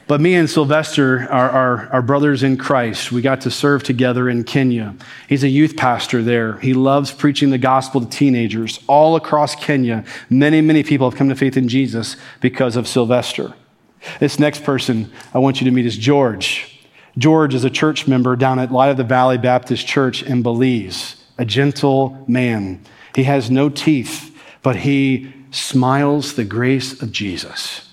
But 0.08 0.20
me 0.20 0.36
and 0.36 0.48
Sylvester 0.48 1.26
are, 1.30 1.50
are, 1.50 1.88
are, 1.92 2.02
brothers 2.02 2.44
in 2.44 2.56
Christ. 2.56 3.10
We 3.10 3.22
got 3.22 3.40
to 3.40 3.50
serve 3.50 3.82
together 3.82 4.28
in 4.28 4.44
Kenya. 4.44 4.94
He's 5.28 5.42
a 5.42 5.48
youth 5.48 5.76
pastor 5.76 6.22
there. 6.22 6.58
He 6.58 6.74
loves 6.74 7.10
preaching 7.10 7.50
the 7.50 7.58
gospel 7.58 8.00
to 8.00 8.06
teenagers 8.06 8.78
all 8.86 9.16
across 9.16 9.56
Kenya. 9.56 10.04
Many, 10.30 10.60
many 10.60 10.84
people 10.84 11.10
have 11.10 11.18
come 11.18 11.28
to 11.28 11.34
faith 11.34 11.56
in 11.56 11.68
Jesus 11.68 12.16
because 12.40 12.76
of 12.76 12.86
Sylvester. 12.86 13.54
This 14.20 14.38
next 14.38 14.62
person 14.62 15.10
I 15.34 15.40
want 15.40 15.60
you 15.60 15.64
to 15.64 15.72
meet 15.72 15.86
is 15.86 15.96
George. 15.96 16.80
George 17.18 17.54
is 17.54 17.64
a 17.64 17.70
church 17.70 18.06
member 18.06 18.36
down 18.36 18.60
at 18.60 18.70
Light 18.70 18.90
of 18.90 18.96
the 18.98 19.04
Valley 19.04 19.38
Baptist 19.38 19.88
Church 19.88 20.22
in 20.22 20.42
Belize, 20.42 21.16
a 21.36 21.44
gentle 21.44 22.24
man. 22.28 22.80
He 23.16 23.24
has 23.24 23.50
no 23.50 23.70
teeth, 23.70 24.38
but 24.62 24.76
he 24.76 25.32
smiles 25.50 26.34
the 26.34 26.44
grace 26.44 27.02
of 27.02 27.10
Jesus. 27.10 27.85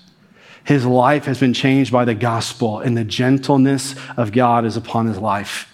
His 0.64 0.86
life 0.86 1.26
has 1.26 1.40
been 1.40 1.54
changed 1.54 1.92
by 1.92 2.06
the 2.06 2.16
gospel, 2.16 2.80
and 2.80 2.96
the 2.96 3.04
gentleness 3.04 3.96
of 4.16 4.32
God 4.32 4.66
is 4.66 4.78
upon 4.78 5.08
his 5.08 5.18
life. 5.18 5.74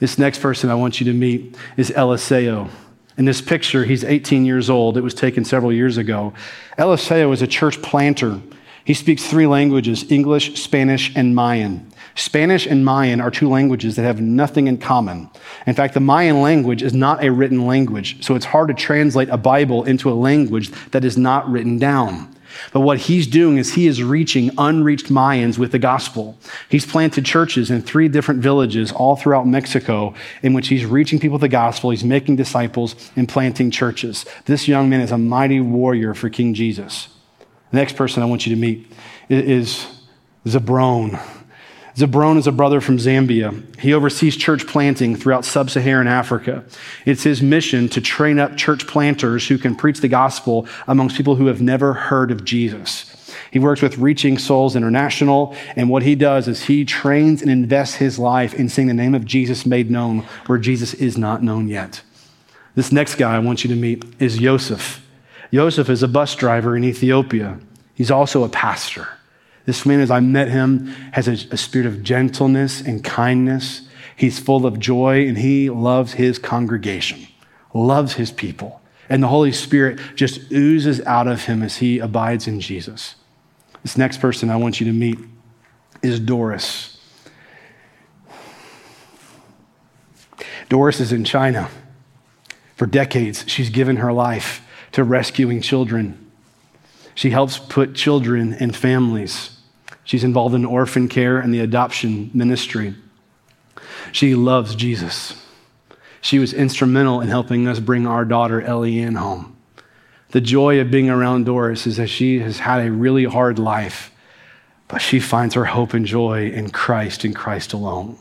This 0.00 0.18
next 0.18 0.40
person 0.40 0.70
I 0.70 0.74
want 0.74 1.00
you 1.00 1.06
to 1.06 1.12
meet 1.12 1.56
is 1.76 1.90
Eliseo. 1.90 2.68
In 3.16 3.24
this 3.24 3.40
picture, 3.40 3.84
he's 3.84 4.04
18 4.04 4.44
years 4.44 4.70
old. 4.70 4.96
It 4.96 5.02
was 5.02 5.14
taken 5.14 5.44
several 5.44 5.72
years 5.72 5.96
ago. 5.96 6.32
Eliseo 6.78 7.32
is 7.32 7.42
a 7.42 7.46
church 7.46 7.80
planter. 7.82 8.40
He 8.84 8.94
speaks 8.94 9.24
three 9.26 9.46
languages 9.46 10.10
English, 10.10 10.60
Spanish, 10.60 11.14
and 11.14 11.34
Mayan. 11.34 11.90
Spanish 12.14 12.66
and 12.66 12.84
Mayan 12.84 13.20
are 13.20 13.30
two 13.30 13.48
languages 13.48 13.96
that 13.96 14.02
have 14.02 14.20
nothing 14.20 14.66
in 14.66 14.78
common. 14.78 15.30
In 15.66 15.74
fact, 15.74 15.94
the 15.94 16.00
Mayan 16.00 16.42
language 16.42 16.82
is 16.82 16.94
not 16.94 17.22
a 17.22 17.30
written 17.30 17.66
language, 17.66 18.24
so 18.24 18.34
it's 18.34 18.46
hard 18.46 18.68
to 18.68 18.74
translate 18.74 19.28
a 19.28 19.36
Bible 19.36 19.84
into 19.84 20.10
a 20.10 20.14
language 20.14 20.70
that 20.90 21.04
is 21.04 21.16
not 21.16 21.48
written 21.48 21.78
down. 21.78 22.34
But 22.72 22.80
what 22.80 22.98
he's 22.98 23.26
doing 23.26 23.58
is 23.58 23.74
he 23.74 23.86
is 23.86 24.02
reaching 24.02 24.50
unreached 24.58 25.06
Mayans 25.06 25.58
with 25.58 25.72
the 25.72 25.78
gospel. 25.78 26.38
He's 26.68 26.86
planted 26.86 27.24
churches 27.24 27.70
in 27.70 27.82
three 27.82 28.08
different 28.08 28.40
villages 28.42 28.92
all 28.92 29.16
throughout 29.16 29.46
Mexico 29.46 30.14
in 30.42 30.52
which 30.52 30.68
he's 30.68 30.84
reaching 30.84 31.18
people 31.18 31.34
with 31.34 31.42
the 31.42 31.48
gospel. 31.48 31.90
He's 31.90 32.04
making 32.04 32.36
disciples 32.36 33.10
and 33.16 33.28
planting 33.28 33.70
churches. 33.70 34.24
This 34.46 34.68
young 34.68 34.88
man 34.88 35.00
is 35.00 35.12
a 35.12 35.18
mighty 35.18 35.60
warrior 35.60 36.14
for 36.14 36.28
King 36.28 36.54
Jesus. 36.54 37.08
The 37.70 37.76
next 37.76 37.96
person 37.96 38.22
I 38.22 38.26
want 38.26 38.46
you 38.46 38.54
to 38.54 38.60
meet 38.60 38.90
is 39.28 39.86
Zabron. 40.46 41.37
Zabron 41.98 42.38
is 42.38 42.46
a 42.46 42.52
brother 42.52 42.80
from 42.80 42.98
Zambia. 42.98 43.60
He 43.80 43.92
oversees 43.92 44.36
church 44.36 44.68
planting 44.68 45.16
throughout 45.16 45.44
sub 45.44 45.68
Saharan 45.68 46.06
Africa. 46.06 46.62
It's 47.04 47.24
his 47.24 47.42
mission 47.42 47.88
to 47.88 48.00
train 48.00 48.38
up 48.38 48.56
church 48.56 48.86
planters 48.86 49.48
who 49.48 49.58
can 49.58 49.74
preach 49.74 50.00
the 50.00 50.06
gospel 50.06 50.68
amongst 50.86 51.16
people 51.16 51.34
who 51.34 51.46
have 51.46 51.60
never 51.60 51.94
heard 51.94 52.30
of 52.30 52.44
Jesus. 52.44 53.34
He 53.50 53.58
works 53.58 53.82
with 53.82 53.98
Reaching 53.98 54.38
Souls 54.38 54.76
International, 54.76 55.56
and 55.74 55.90
what 55.90 56.04
he 56.04 56.14
does 56.14 56.46
is 56.46 56.66
he 56.66 56.84
trains 56.84 57.42
and 57.42 57.50
invests 57.50 57.96
his 57.96 58.16
life 58.16 58.54
in 58.54 58.68
seeing 58.68 58.86
the 58.86 58.94
name 58.94 59.16
of 59.16 59.24
Jesus 59.24 59.66
made 59.66 59.90
known 59.90 60.20
where 60.46 60.58
Jesus 60.58 60.94
is 60.94 61.18
not 61.18 61.42
known 61.42 61.66
yet. 61.66 62.02
This 62.76 62.92
next 62.92 63.16
guy 63.16 63.34
I 63.34 63.40
want 63.40 63.64
you 63.64 63.70
to 63.70 63.76
meet 63.76 64.04
is 64.20 64.38
Joseph. 64.38 65.04
Joseph 65.52 65.90
is 65.90 66.04
a 66.04 66.08
bus 66.08 66.36
driver 66.36 66.76
in 66.76 66.84
Ethiopia. 66.84 67.58
He's 67.96 68.12
also 68.12 68.44
a 68.44 68.48
pastor. 68.48 69.17
This 69.68 69.84
man, 69.84 70.00
as 70.00 70.10
I 70.10 70.20
met 70.20 70.48
him, 70.48 70.86
has 71.12 71.28
a, 71.28 71.32
a 71.52 71.58
spirit 71.58 71.86
of 71.86 72.02
gentleness 72.02 72.80
and 72.80 73.04
kindness. 73.04 73.82
He's 74.16 74.38
full 74.38 74.64
of 74.64 74.78
joy 74.78 75.28
and 75.28 75.36
he 75.36 75.68
loves 75.68 76.14
his 76.14 76.38
congregation, 76.38 77.28
loves 77.74 78.14
his 78.14 78.32
people. 78.32 78.80
And 79.10 79.22
the 79.22 79.28
Holy 79.28 79.52
Spirit 79.52 80.00
just 80.14 80.50
oozes 80.50 81.02
out 81.02 81.26
of 81.26 81.44
him 81.44 81.62
as 81.62 81.76
he 81.76 81.98
abides 81.98 82.48
in 82.48 82.60
Jesus. 82.60 83.16
This 83.82 83.98
next 83.98 84.22
person 84.22 84.48
I 84.48 84.56
want 84.56 84.80
you 84.80 84.86
to 84.86 84.92
meet 84.94 85.18
is 86.00 86.18
Doris. 86.18 86.96
Doris 90.70 90.98
is 90.98 91.12
in 91.12 91.24
China. 91.24 91.68
For 92.74 92.86
decades, 92.86 93.44
she's 93.46 93.68
given 93.68 93.96
her 93.96 94.14
life 94.14 94.66
to 94.92 95.04
rescuing 95.04 95.60
children. 95.60 96.30
She 97.14 97.28
helps 97.28 97.58
put 97.58 97.94
children 97.94 98.54
and 98.54 98.74
families 98.74 99.56
She's 100.08 100.24
involved 100.24 100.54
in 100.54 100.64
orphan 100.64 101.06
care 101.06 101.36
and 101.36 101.52
the 101.52 101.60
adoption 101.60 102.30
ministry. 102.32 102.94
She 104.10 104.34
loves 104.34 104.74
Jesus. 104.74 105.34
She 106.22 106.38
was 106.38 106.54
instrumental 106.54 107.20
in 107.20 107.28
helping 107.28 107.68
us 107.68 107.78
bring 107.78 108.06
our 108.06 108.24
daughter 108.24 108.62
Ellie 108.62 109.02
home. 109.02 109.54
The 110.30 110.40
joy 110.40 110.80
of 110.80 110.90
being 110.90 111.10
around 111.10 111.44
Doris 111.44 111.86
is 111.86 111.98
that 111.98 112.06
she 112.06 112.38
has 112.38 112.60
had 112.60 112.86
a 112.86 112.90
really 112.90 113.24
hard 113.26 113.58
life, 113.58 114.10
but 114.88 115.02
she 115.02 115.20
finds 115.20 115.52
her 115.52 115.66
hope 115.66 115.92
and 115.92 116.06
joy 116.06 116.52
in 116.52 116.70
Christ 116.70 117.24
and 117.24 117.36
Christ 117.36 117.74
alone. 117.74 118.16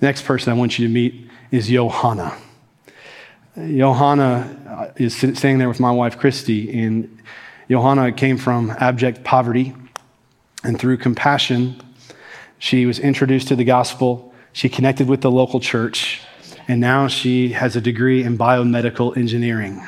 Next 0.00 0.24
person 0.24 0.54
I 0.54 0.56
want 0.56 0.78
you 0.78 0.88
to 0.88 0.94
meet 0.94 1.28
is 1.50 1.68
Johanna. 1.68 2.34
Johanna 3.56 4.56
uh, 4.66 4.92
is 4.96 5.14
sitting 5.14 5.58
there 5.58 5.68
with 5.68 5.80
my 5.80 5.90
wife 5.90 6.18
Christy, 6.18 6.82
and 6.82 7.20
Johanna 7.68 8.10
came 8.12 8.38
from 8.38 8.70
abject 8.70 9.22
poverty. 9.22 9.74
And 10.64 10.78
through 10.78 10.98
compassion, 10.98 11.80
she 12.58 12.86
was 12.86 12.98
introduced 12.98 13.48
to 13.48 13.56
the 13.56 13.64
gospel. 13.64 14.32
She 14.52 14.68
connected 14.68 15.08
with 15.08 15.20
the 15.20 15.30
local 15.30 15.60
church. 15.60 16.20
And 16.68 16.80
now 16.80 17.08
she 17.08 17.52
has 17.52 17.74
a 17.74 17.80
degree 17.80 18.22
in 18.22 18.38
biomedical 18.38 19.16
engineering. 19.16 19.86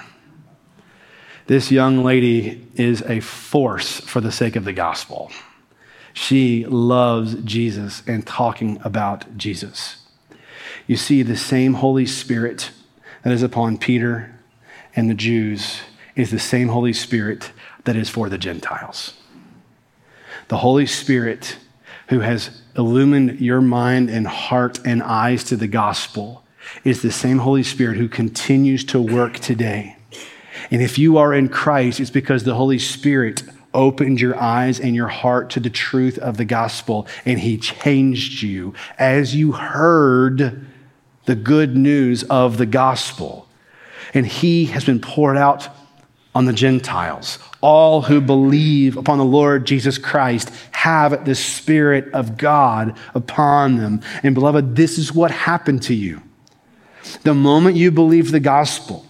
This 1.46 1.70
young 1.70 2.02
lady 2.02 2.66
is 2.74 3.02
a 3.02 3.20
force 3.20 4.00
for 4.00 4.20
the 4.20 4.32
sake 4.32 4.56
of 4.56 4.64
the 4.64 4.72
gospel. 4.72 5.30
She 6.14 6.64
loves 6.64 7.34
Jesus 7.42 8.02
and 8.06 8.26
talking 8.26 8.80
about 8.82 9.37
Jesus. 9.37 9.98
You 10.87 10.96
see, 10.96 11.22
the 11.22 11.37
same 11.37 11.74
Holy 11.74 12.06
Spirit 12.06 12.70
that 13.22 13.32
is 13.32 13.42
upon 13.42 13.78
Peter 13.78 14.38
and 14.96 15.10
the 15.10 15.14
Jews 15.14 15.80
is 16.14 16.30
the 16.30 16.38
same 16.38 16.68
Holy 16.68 16.92
Spirit 16.92 17.52
that 17.84 17.96
is 17.96 18.08
for 18.08 18.28
the 18.28 18.38
Gentiles. 18.38 19.14
The 20.48 20.59
Holy 20.59 20.87
Spirit, 20.87 21.57
who 22.09 22.20
has 22.20 22.62
illumined 22.76 23.40
your 23.40 23.61
mind 23.61 24.11
and 24.11 24.26
heart 24.26 24.80
and 24.85 25.02
eyes 25.02 25.44
to 25.44 25.57
the 25.57 25.68
gospel, 25.68 26.44
is 26.83 27.02
the 27.02 27.12
same 27.12 27.38
Holy 27.38 27.62
Spirit 27.62 27.96
who 27.96 28.09
continues 28.09 28.85
to 28.85 29.00
work 29.00 29.35
today. 29.38 29.96
And 30.70 30.83
if 30.83 30.98
you 30.98 31.18
are 31.18 31.35
in 31.35 31.48
Christ, 31.48 32.00
it's 32.00 32.11
because 32.11 32.44
the 32.44 32.54
Holy 32.54 32.78
Spirit 32.78 33.42
opened 33.72 34.20
your 34.20 34.40
eyes 34.40 34.78
and 34.78 34.94
your 34.94 35.09
heart 35.09 35.50
to 35.50 35.61
the 35.61 35.70
truth 35.70 36.16
of 36.18 36.37
the 36.37 36.44
gospel, 36.44 37.07
and 37.24 37.40
He 37.40 37.59
changed 37.59 38.42
you 38.42 38.74
as 38.98 39.35
you 39.35 39.52
heard 39.52 40.66
the 41.26 41.35
good 41.35 41.76
news 41.76 42.22
of 42.24 42.57
the 42.57 42.66
gospel. 42.66 43.48
And 44.12 44.26
He 44.26 44.66
has 44.66 44.85
been 44.85 45.00
poured 45.00 45.37
out 45.37 45.68
on 46.35 46.44
the 46.44 46.52
Gentiles 46.52 47.38
all 47.64 48.03
who 48.03 48.20
believe 48.20 48.98
upon 48.98 49.16
the 49.16 49.24
Lord 49.24 49.66
Jesus 49.66 49.96
Christ 49.96 50.50
have 50.72 51.24
the 51.24 51.35
Spirit 51.35 52.12
of 52.12 52.37
God 52.37 52.94
upon 53.14 53.79
them. 53.79 54.03
And 54.22 54.35
beloved, 54.35 54.77
this 54.77 54.98
is 54.98 55.14
what 55.14 55.31
happened 55.31 55.83
to 55.85 55.94
you. 55.94 56.22
The 57.22 57.33
moment 57.33 57.77
you 57.77 57.90
believed 57.90 58.33
the 58.33 58.40
gospel, 58.40 59.07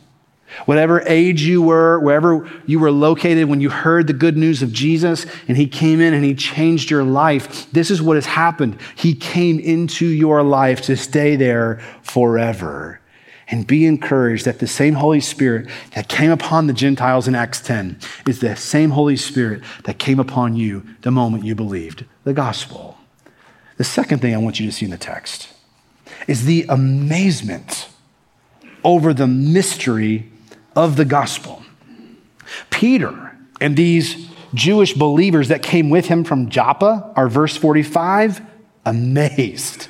Whatever 0.66 1.02
age 1.08 1.42
you 1.42 1.60
were, 1.60 1.98
wherever 1.98 2.48
you 2.64 2.78
were 2.78 2.92
located 2.92 3.48
when 3.48 3.60
you 3.60 3.70
heard 3.70 4.06
the 4.06 4.12
good 4.12 4.36
news 4.36 4.62
of 4.62 4.72
Jesus 4.72 5.26
and 5.48 5.56
he 5.56 5.66
came 5.66 6.00
in 6.00 6.14
and 6.14 6.24
he 6.24 6.32
changed 6.32 6.92
your 6.92 7.02
life, 7.02 7.68
this 7.72 7.90
is 7.90 8.00
what 8.00 8.16
has 8.16 8.26
happened. 8.26 8.78
He 8.94 9.16
came 9.16 9.58
into 9.58 10.06
your 10.06 10.44
life 10.44 10.82
to 10.82 10.96
stay 10.96 11.34
there 11.34 11.80
forever. 12.02 13.00
And 13.48 13.66
be 13.66 13.84
encouraged 13.84 14.46
that 14.46 14.58
the 14.58 14.66
same 14.66 14.94
Holy 14.94 15.20
Spirit 15.20 15.68
that 15.94 16.08
came 16.08 16.30
upon 16.30 16.66
the 16.66 16.72
Gentiles 16.72 17.28
in 17.28 17.34
Acts 17.34 17.60
10 17.60 17.98
is 18.26 18.40
the 18.40 18.56
same 18.56 18.90
Holy 18.90 19.16
Spirit 19.16 19.62
that 19.84 19.98
came 19.98 20.18
upon 20.18 20.56
you 20.56 20.82
the 21.02 21.10
moment 21.10 21.44
you 21.44 21.54
believed 21.54 22.04
the 22.24 22.32
gospel. 22.32 22.96
The 23.76 23.84
second 23.84 24.20
thing 24.20 24.34
I 24.34 24.38
want 24.38 24.60
you 24.60 24.66
to 24.66 24.72
see 24.72 24.86
in 24.86 24.90
the 24.90 24.98
text 24.98 25.48
is 26.26 26.44
the 26.44 26.64
amazement 26.68 27.88
over 28.82 29.12
the 29.12 29.26
mystery 29.26 30.30
of 30.76 30.96
the 30.96 31.04
gospel. 31.04 31.62
Peter 32.70 33.36
and 33.60 33.76
these 33.76 34.28
Jewish 34.54 34.94
believers 34.94 35.48
that 35.48 35.62
came 35.62 35.90
with 35.90 36.06
him 36.06 36.24
from 36.24 36.48
Joppa 36.48 37.12
are 37.16 37.28
verse 37.28 37.56
45 37.56 38.40
amazed 38.84 39.88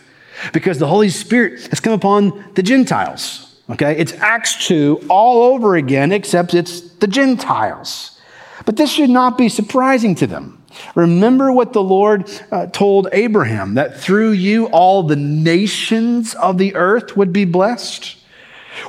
because 0.52 0.78
the 0.78 0.86
Holy 0.86 1.10
Spirit 1.10 1.66
has 1.68 1.80
come 1.80 1.92
upon 1.92 2.52
the 2.54 2.62
Gentiles. 2.62 3.43
Okay, 3.70 3.96
it's 3.96 4.12
Acts 4.14 4.66
2 4.66 5.06
all 5.08 5.54
over 5.54 5.74
again, 5.74 6.12
except 6.12 6.52
it's 6.52 6.80
the 6.80 7.06
Gentiles. 7.06 8.20
But 8.66 8.76
this 8.76 8.92
should 8.92 9.10
not 9.10 9.38
be 9.38 9.48
surprising 9.48 10.14
to 10.16 10.26
them. 10.26 10.62
Remember 10.94 11.52
what 11.52 11.72
the 11.72 11.82
Lord 11.82 12.30
uh, 12.50 12.66
told 12.66 13.08
Abraham 13.12 13.74
that 13.74 13.98
through 13.98 14.32
you 14.32 14.66
all 14.66 15.02
the 15.02 15.16
nations 15.16 16.34
of 16.34 16.58
the 16.58 16.74
earth 16.74 17.16
would 17.16 17.32
be 17.32 17.44
blessed. 17.44 18.16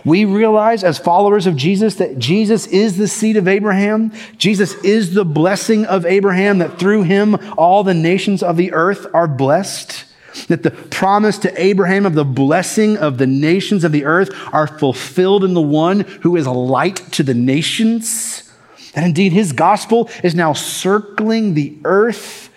We 0.04 0.26
realize 0.26 0.84
as 0.84 0.98
followers 0.98 1.48
of 1.48 1.56
Jesus 1.56 1.96
that 1.96 2.18
Jesus 2.18 2.68
is 2.68 2.98
the 2.98 3.08
seed 3.08 3.38
of 3.38 3.48
Abraham. 3.48 4.12
Jesus 4.38 4.74
is 4.84 5.14
the 5.14 5.26
blessing 5.26 5.86
of 5.86 6.06
Abraham, 6.06 6.58
that 6.58 6.80
through 6.80 7.04
him 7.04 7.38
all 7.58 7.84
the 7.84 7.94
nations 7.94 8.42
of 8.42 8.58
the 8.58 8.74
earth 8.74 9.06
are 9.14 9.28
blessed. 9.28 10.05
That 10.48 10.63
the 10.63 10.71
promise 10.71 11.38
to 11.39 11.62
Abraham 11.62 12.06
of 12.06 12.13
the 12.13 12.26
blessing 12.26 12.98
of 12.98 13.17
the 13.17 13.28
nations 13.28 13.84
of 13.84 13.91
the 13.91 14.06
earth 14.06 14.30
are 14.52 14.67
fulfilled 14.67 15.43
in 15.43 15.54
the 15.54 15.62
one 15.62 16.02
who 16.21 16.36
is 16.36 16.45
a 16.45 16.52
light 16.52 16.98
to 17.13 17.24
the 17.24 17.34
nations. 17.34 18.52
That 18.93 19.06
indeed 19.06 19.34
his 19.34 19.52
gospel 19.52 20.10
is 20.24 20.36
now 20.36 20.54
circling 20.54 21.54
the 21.54 21.78
earth. 21.84 22.50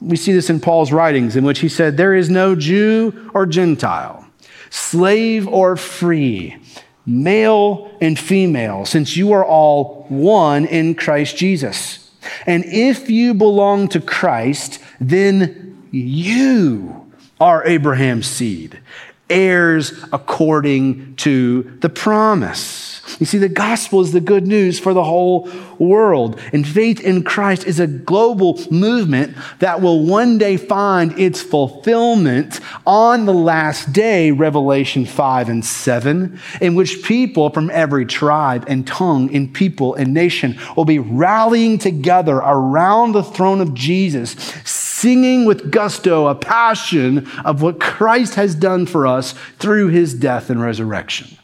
We 0.00 0.16
see 0.16 0.32
this 0.32 0.50
in 0.50 0.60
Paul's 0.60 0.92
writings, 0.92 1.36
in 1.36 1.44
which 1.44 1.60
he 1.60 1.68
said, 1.68 1.96
There 1.96 2.14
is 2.14 2.28
no 2.28 2.54
Jew 2.54 3.30
or 3.34 3.46
Gentile 3.46 4.26
slave 4.70 5.48
or 5.48 5.76
free, 5.76 6.56
male 7.06 7.90
and 8.00 8.18
female, 8.18 8.84
since 8.84 9.16
you 9.16 9.32
are 9.32 9.44
all 9.44 10.06
one 10.08 10.66
in 10.66 10.94
Christ 10.94 11.36
Jesus. 11.36 12.10
And 12.46 12.64
if 12.64 13.08
you 13.08 13.34
belong 13.34 13.88
to 13.88 14.00
Christ, 14.00 14.80
then 15.00 15.65
you 15.90 17.12
are 17.40 17.64
Abraham's 17.64 18.26
seed, 18.26 18.80
heirs 19.28 19.92
according 20.12 21.16
to 21.16 21.62
the 21.80 21.88
promise. 21.88 22.95
You 23.18 23.24
see, 23.24 23.38
the 23.38 23.48
gospel 23.48 24.02
is 24.02 24.12
the 24.12 24.20
good 24.20 24.46
news 24.46 24.78
for 24.78 24.92
the 24.92 25.04
whole 25.04 25.48
world. 25.78 26.38
And 26.52 26.66
faith 26.66 27.00
in 27.00 27.22
Christ 27.22 27.66
is 27.66 27.80
a 27.80 27.86
global 27.86 28.60
movement 28.70 29.36
that 29.60 29.80
will 29.80 30.04
one 30.04 30.36
day 30.36 30.58
find 30.58 31.18
its 31.18 31.42
fulfillment 31.42 32.60
on 32.86 33.24
the 33.24 33.32
last 33.32 33.92
day, 33.92 34.32
Revelation 34.32 35.06
5 35.06 35.48
and 35.48 35.64
7, 35.64 36.38
in 36.60 36.74
which 36.74 37.02
people 37.04 37.48
from 37.48 37.70
every 37.70 38.04
tribe 38.04 38.66
and 38.68 38.86
tongue 38.86 39.34
and 39.34 39.52
people 39.52 39.94
and 39.94 40.12
nation 40.12 40.58
will 40.76 40.84
be 40.84 40.98
rallying 40.98 41.78
together 41.78 42.36
around 42.36 43.12
the 43.12 43.24
throne 43.24 43.62
of 43.62 43.72
Jesus, 43.72 44.32
singing 44.64 45.46
with 45.46 45.70
gusto 45.70 46.26
a 46.26 46.34
passion 46.34 47.26
of 47.46 47.62
what 47.62 47.80
Christ 47.80 48.34
has 48.34 48.54
done 48.54 48.84
for 48.84 49.06
us 49.06 49.32
through 49.58 49.88
his 49.88 50.12
death 50.12 50.50
and 50.50 50.60
resurrection. 50.60 51.38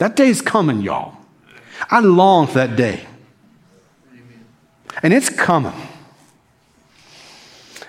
That 0.00 0.16
day's 0.16 0.40
coming, 0.40 0.80
y'all. 0.80 1.14
I 1.90 2.00
long 2.00 2.46
for 2.46 2.54
that 2.54 2.74
day. 2.74 3.04
And 5.02 5.12
it's 5.12 5.28
coming. 5.28 5.74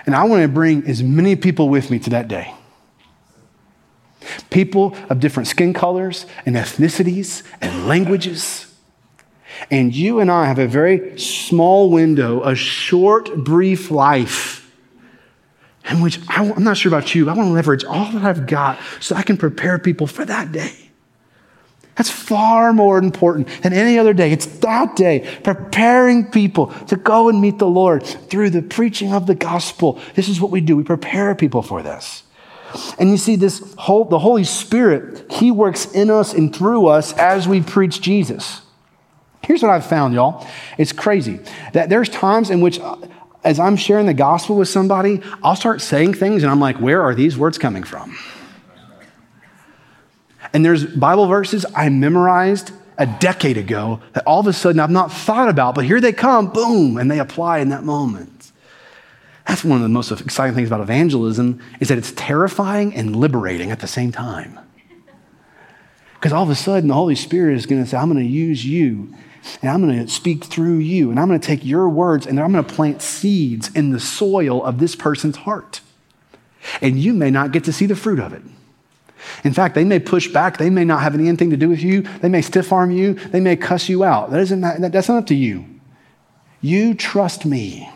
And 0.06 0.13
I 0.13 0.26
want 0.26 0.41
to 0.41 0.50
bring 0.50 0.86
as 0.88 1.02
many 1.02 1.38
people 1.38 1.69
with 1.69 1.89
me 1.89 2.00
to 2.00 2.10
that 2.10 2.28
day. 2.28 2.54
People 4.50 4.93
of 5.10 5.21
different 5.21 5.47
skin 5.47 5.74
colors 5.74 6.26
and 6.45 6.58
ethnicities 6.58 7.43
and 7.62 7.88
languages. 7.88 8.74
And 9.69 9.95
you 9.95 10.19
and 10.19 10.30
I 10.30 10.47
have 10.47 10.60
a 10.60 10.67
very 10.67 11.17
small 11.17 11.89
window, 11.89 12.43
a 12.43 12.56
short, 12.56 13.34
brief 13.38 13.89
life 13.89 14.69
in 15.89 16.02
which 16.02 16.19
I, 16.28 16.43
am 16.43 16.63
not 16.65 16.76
sure 16.76 16.89
about 16.89 17.15
you, 17.15 17.30
I 17.30 17.34
want 17.34 17.47
to 17.47 17.54
leverage 17.54 17.86
all 17.86 18.12
that 18.12 18.24
I've 18.24 18.47
got 18.47 18.80
so 19.00 19.15
I 19.15 19.24
can 19.24 19.38
prepare 19.38 19.80
people 19.80 20.08
for 20.08 20.26
that 20.26 20.52
day. 20.52 20.90
That's 22.01 22.09
far 22.09 22.73
more 22.73 22.97
important 22.97 23.47
than 23.61 23.73
any 23.73 23.99
other 23.99 24.11
day. 24.11 24.31
It's 24.31 24.47
that 24.61 24.95
day, 24.95 25.19
preparing 25.43 26.31
people 26.31 26.73
to 26.87 26.95
go 26.95 27.29
and 27.29 27.39
meet 27.39 27.59
the 27.59 27.67
Lord 27.67 28.01
through 28.01 28.49
the 28.49 28.63
preaching 28.63 29.13
of 29.13 29.27
the 29.27 29.35
gospel. 29.35 29.99
This 30.15 30.27
is 30.27 30.41
what 30.41 30.49
we 30.49 30.61
do. 30.61 30.75
We 30.75 30.81
prepare 30.81 31.35
people 31.35 31.61
for 31.61 31.83
this. 31.83 32.23
And 32.97 33.11
you 33.11 33.17
see, 33.17 33.35
this 33.35 33.75
whole, 33.77 34.05
the 34.05 34.17
Holy 34.17 34.45
Spirit, 34.45 35.31
He 35.31 35.51
works 35.51 35.91
in 35.91 36.09
us 36.09 36.33
and 36.33 36.55
through 36.55 36.87
us 36.87 37.13
as 37.19 37.47
we 37.47 37.61
preach 37.61 38.01
Jesus. 38.01 38.61
Here's 39.43 39.61
what 39.61 39.69
I've 39.69 39.85
found, 39.85 40.15
y'all. 40.15 40.47
It's 40.79 40.93
crazy 40.93 41.39
that 41.73 41.89
there's 41.89 42.09
times 42.09 42.49
in 42.49 42.61
which, 42.61 42.79
as 43.43 43.59
I'm 43.59 43.75
sharing 43.75 44.07
the 44.07 44.15
gospel 44.15 44.55
with 44.55 44.69
somebody, 44.69 45.21
I'll 45.43 45.55
start 45.55 45.81
saying 45.81 46.15
things 46.15 46.41
and 46.41 46.51
I'm 46.51 46.59
like, 46.59 46.77
where 46.77 47.03
are 47.03 47.13
these 47.13 47.37
words 47.37 47.59
coming 47.59 47.83
from? 47.83 48.17
And 50.53 50.65
there's 50.65 50.85
Bible 50.85 51.27
verses 51.27 51.65
I 51.75 51.89
memorized 51.89 52.71
a 52.97 53.05
decade 53.05 53.57
ago 53.57 54.01
that 54.13 54.25
all 54.27 54.39
of 54.39 54.47
a 54.47 54.53
sudden 54.53 54.79
I've 54.79 54.91
not 54.91 55.11
thought 55.11 55.49
about, 55.49 55.75
but 55.75 55.85
here 55.85 56.01
they 56.01 56.13
come, 56.13 56.51
boom, 56.51 56.97
and 56.97 57.09
they 57.09 57.19
apply 57.19 57.59
in 57.59 57.69
that 57.69 57.83
moment. 57.83 58.51
That's 59.47 59.63
one 59.63 59.77
of 59.77 59.83
the 59.83 59.89
most 59.89 60.11
exciting 60.11 60.55
things 60.55 60.67
about 60.67 60.81
evangelism 60.81 61.61
is 61.79 61.87
that 61.87 61.97
it's 61.97 62.11
terrifying 62.11 62.93
and 62.93 63.15
liberating 63.15 63.71
at 63.71 63.79
the 63.79 63.87
same 63.87 64.11
time. 64.11 64.59
Because 66.13 66.31
all 66.31 66.43
of 66.43 66.49
a 66.49 66.55
sudden 66.55 66.87
the 66.87 66.93
Holy 66.93 67.15
Spirit 67.15 67.55
is 67.57 67.65
going 67.65 67.83
to 67.83 67.89
say, 67.89 67.97
I'm 67.97 68.11
going 68.11 68.23
to 68.23 68.31
use 68.31 68.63
you 68.63 69.13
and 69.61 69.71
I'm 69.71 69.81
going 69.81 70.05
to 70.05 70.11
speak 70.11 70.43
through 70.43 70.77
you 70.77 71.09
and 71.09 71.19
I'm 71.19 71.27
going 71.27 71.39
to 71.39 71.45
take 71.45 71.65
your 71.65 71.89
words 71.89 72.27
and 72.27 72.39
I'm 72.39 72.51
going 72.51 72.63
to 72.63 72.73
plant 72.73 73.01
seeds 73.01 73.73
in 73.73 73.89
the 73.89 73.99
soil 73.99 74.63
of 74.63 74.77
this 74.77 74.95
person's 74.95 75.37
heart. 75.37 75.81
And 76.79 76.99
you 76.99 77.13
may 77.13 77.31
not 77.31 77.51
get 77.51 77.63
to 77.63 77.73
see 77.73 77.87
the 77.87 77.95
fruit 77.95 78.19
of 78.19 78.33
it. 78.33 78.43
In 79.43 79.53
fact, 79.53 79.75
they 79.75 79.84
may 79.84 79.99
push 79.99 80.27
back. 80.27 80.57
They 80.57 80.69
may 80.69 80.86
not 80.86 81.01
have 81.01 81.13
anything 81.13 81.49
to 81.51 81.57
do 81.57 81.69
with 81.69 81.81
you. 81.81 82.01
They 82.01 82.29
may 82.29 82.41
stiff 82.41 82.71
arm 82.71 82.91
you. 82.91 83.13
They 83.13 83.39
may 83.39 83.55
cuss 83.55 83.89
you 83.89 84.03
out. 84.03 84.31
That 84.31 84.41
isn't, 84.41 84.62
that's 84.62 85.10
not 85.10 85.17
up 85.17 85.27
to 85.27 85.36
you. 85.36 85.65
You 86.62 86.93
trust 86.93 87.45
me. 87.45 87.89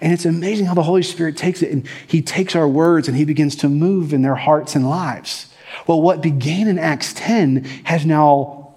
And 0.00 0.12
it's 0.12 0.24
amazing 0.24 0.66
how 0.66 0.74
the 0.74 0.82
Holy 0.82 1.02
Spirit 1.02 1.36
takes 1.36 1.62
it 1.62 1.70
and 1.70 1.86
He 2.06 2.22
takes 2.22 2.56
our 2.56 2.68
words 2.68 3.08
and 3.08 3.16
He 3.16 3.24
begins 3.24 3.56
to 3.56 3.68
move 3.68 4.12
in 4.12 4.22
their 4.22 4.34
hearts 4.34 4.74
and 4.74 4.88
lives. 4.88 5.52
Well, 5.86 6.00
what 6.00 6.20
began 6.20 6.68
in 6.68 6.78
Acts 6.78 7.12
10 7.14 7.64
has 7.84 8.04
now 8.06 8.74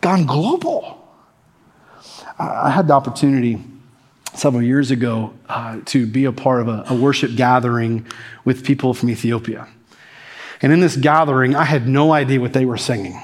gone 0.00 0.26
global. 0.26 0.98
I 2.38 2.70
had 2.70 2.88
the 2.88 2.94
opportunity 2.94 3.62
several 4.34 4.62
years 4.62 4.90
ago 4.90 5.32
uh, 5.48 5.80
to 5.86 6.06
be 6.06 6.24
a 6.24 6.32
part 6.32 6.60
of 6.60 6.68
a, 6.68 6.84
a 6.88 6.94
worship 6.94 7.36
gathering 7.36 8.06
with 8.44 8.64
people 8.64 8.94
from 8.94 9.10
Ethiopia. 9.10 9.68
And 10.62 10.72
in 10.72 10.80
this 10.80 10.96
gathering, 10.96 11.56
I 11.56 11.64
had 11.64 11.88
no 11.88 12.12
idea 12.12 12.40
what 12.40 12.52
they 12.52 12.64
were 12.64 12.78
singing. 12.78 13.20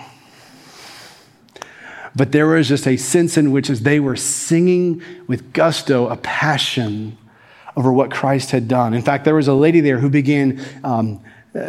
But 2.17 2.33
there 2.33 2.49
was 2.49 2.67
just 2.69 2.87
a 2.89 2.97
sense 2.97 3.37
in 3.37 3.53
which, 3.53 3.71
as 3.71 3.83
they 3.83 4.01
were 4.01 4.17
singing 4.17 5.01
with 5.29 5.53
gusto, 5.53 6.09
a 6.09 6.17
passion 6.17 7.17
over 7.77 7.93
what 7.93 8.11
Christ 8.11 8.51
had 8.51 8.67
done. 8.67 8.93
In 8.93 9.03
fact, 9.03 9.25
there 9.25 9.37
was 9.37 9.47
a 9.47 9.55
lady 9.55 9.81
there 9.81 9.99
who 9.99 10.11
began 10.11 10.61
um, 10.83 11.21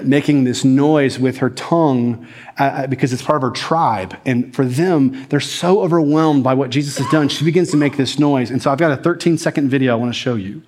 making 0.01 0.45
this 0.45 0.65
noise 0.65 1.19
with 1.19 1.37
her 1.37 1.51
tongue 1.51 2.27
uh, 2.59 2.63
uh 2.63 2.87
because 2.87 3.13
it's 3.13 3.21
part 3.21 3.37
of 3.37 3.43
her 3.43 3.51
tribe. 3.51 4.17
And 4.25 4.53
for 4.55 4.65
them, 4.65 5.27
they're 5.29 5.39
so 5.39 5.81
overwhelmed 5.81 6.43
by 6.43 6.55
what 6.55 6.71
Jesus 6.71 6.97
has 6.97 7.07
done. 7.11 7.29
She 7.29 7.45
begins 7.45 7.69
to 7.71 7.77
make 7.77 7.95
this 7.95 8.17
noise. 8.17 8.49
And 8.49 8.59
so 8.59 8.71
I've 8.71 8.79
got 8.79 8.91
a 8.91 8.97
13 8.97 9.37
second 9.37 9.69
video 9.69 9.93
I 9.93 9.95
want 9.95 10.11
to 10.11 10.19
show 10.19 10.33
you 10.33 10.63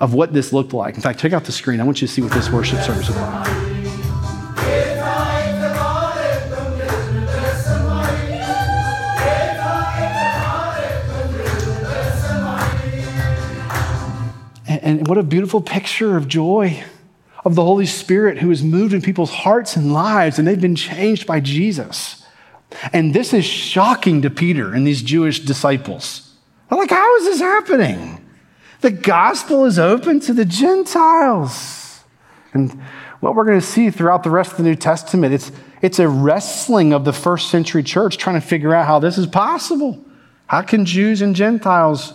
of 0.00 0.12
what 0.12 0.34
this 0.34 0.52
looked 0.52 0.74
like. 0.74 0.96
In 0.96 1.00
fact, 1.00 1.18
check 1.20 1.32
out 1.32 1.44
the 1.44 1.52
screen. 1.52 1.80
I 1.80 1.84
want 1.84 2.02
you 2.02 2.08
to 2.08 2.12
see 2.12 2.20
what 2.20 2.32
this 2.32 2.50
worship 2.50 2.80
service 2.80 3.08
was 3.08 3.16
like. 3.16 3.51
And 14.82 15.06
what 15.06 15.18
a 15.18 15.22
beautiful 15.22 15.60
picture 15.60 16.16
of 16.16 16.28
joy 16.28 16.84
of 17.44 17.54
the 17.54 17.64
Holy 17.64 17.86
Spirit 17.86 18.38
who 18.38 18.48
has 18.50 18.62
moved 18.62 18.92
in 18.92 19.02
people's 19.02 19.30
hearts 19.30 19.76
and 19.76 19.92
lives, 19.92 20.38
and 20.38 20.46
they've 20.46 20.60
been 20.60 20.76
changed 20.76 21.26
by 21.26 21.40
Jesus. 21.40 22.24
And 22.92 23.14
this 23.14 23.32
is 23.32 23.44
shocking 23.44 24.22
to 24.22 24.30
Peter 24.30 24.72
and 24.72 24.86
these 24.86 25.02
Jewish 25.02 25.40
disciples. 25.40 26.34
They're 26.68 26.78
like, 26.78 26.90
how 26.90 27.16
is 27.16 27.24
this 27.24 27.40
happening? 27.40 28.24
The 28.80 28.90
gospel 28.90 29.66
is 29.66 29.78
open 29.78 30.20
to 30.20 30.32
the 30.32 30.44
Gentiles. 30.44 32.00
And 32.52 32.72
what 33.20 33.34
we're 33.34 33.44
going 33.44 33.60
to 33.60 33.66
see 33.66 33.90
throughout 33.90 34.22
the 34.22 34.30
rest 34.30 34.52
of 34.52 34.56
the 34.56 34.64
New 34.64 34.74
Testament, 34.74 35.34
it's, 35.34 35.52
it's 35.80 35.98
a 35.98 36.08
wrestling 36.08 36.92
of 36.92 37.04
the 37.04 37.12
first 37.12 37.50
century 37.50 37.82
church 37.82 38.18
trying 38.18 38.40
to 38.40 38.46
figure 38.46 38.74
out 38.74 38.86
how 38.86 38.98
this 38.98 39.18
is 39.18 39.26
possible. 39.26 40.04
How 40.46 40.62
can 40.62 40.84
Jews 40.84 41.22
and 41.22 41.36
Gentiles 41.36 42.12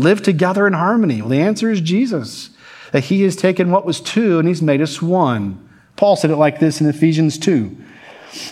live 0.00 0.22
together 0.22 0.66
in 0.66 0.72
harmony? 0.72 1.20
Well, 1.20 1.30
the 1.30 1.40
answer 1.40 1.70
is 1.70 1.80
Jesus 1.80 2.50
that 2.92 3.04
he 3.04 3.22
has 3.22 3.36
taken 3.36 3.70
what 3.70 3.86
was 3.86 4.00
two 4.00 4.38
and 4.38 4.48
he's 4.48 4.62
made 4.62 4.80
us 4.80 5.00
one. 5.00 5.68
Paul 5.96 6.16
said 6.16 6.30
it 6.30 6.36
like 6.36 6.58
this 6.58 6.80
in 6.80 6.88
Ephesians 6.88 7.38
2. 7.38 7.76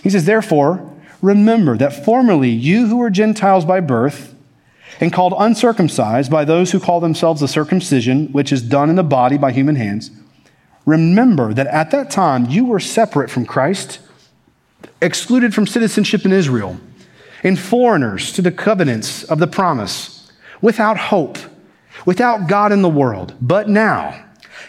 He 0.03 0.11
says, 0.11 0.25
Therefore, 0.25 0.95
remember 1.23 1.77
that 1.77 2.05
formerly 2.05 2.51
you 2.51 2.87
who 2.87 2.99
were 2.99 3.11
Gentiles 3.11 3.65
by 3.65 3.81
birth 3.81 4.35
and 5.01 5.13
called 5.13 5.35
uncircumcised 5.39 6.31
by 6.31 6.45
those 6.45 6.73
who 6.73 6.81
call 6.81 7.01
themselves 7.01 7.41
the 7.41 7.49
circumcision, 7.49 8.33
which 8.33 8.53
is 8.53 8.63
done 8.63 8.91
in 8.91 8.97
the 8.97 9.03
body 9.03 9.39
by 9.39 9.53
human 9.53 9.77
hands, 9.77 10.11
remember 10.87 11.55
that 11.55 11.67
at 11.69 11.91
that 11.91 12.11
time 12.11 12.47
you 12.47 12.65
were 12.65 12.81
separate 12.81 13.31
from 13.31 13.47
Christ, 13.47 14.01
excluded 15.01 15.55
from 15.55 15.67
citizenship 15.67 16.25
in 16.25 16.33
Israel, 16.33 16.79
and 17.45 17.59
foreigners 17.59 18.33
to 18.33 18.43
the 18.43 18.51
covenants 18.51 19.23
of 19.25 19.39
the 19.39 19.47
promise, 19.47 20.18
without 20.61 20.97
hope, 20.97 21.39
without 22.05 22.49
God 22.49 22.73
in 22.73 22.83
the 22.83 22.89
world. 22.89 23.35
But 23.41 23.69
now, 23.69 24.25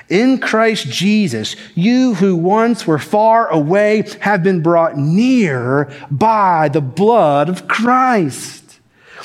in 0.10 0.40
Christ 0.40 0.88
Jesus, 0.88 1.56
you 1.76 2.16
who 2.16 2.36
once 2.36 2.88
were 2.88 3.00
far 3.00 3.48
away 3.48 4.08
have 4.22 4.44
been 4.44 4.62
brought 4.62 4.98
near 4.98 5.92
by 6.10 6.70
the 6.70 6.82
blood 6.82 7.50
of 7.50 7.68
Christ. 7.68 8.80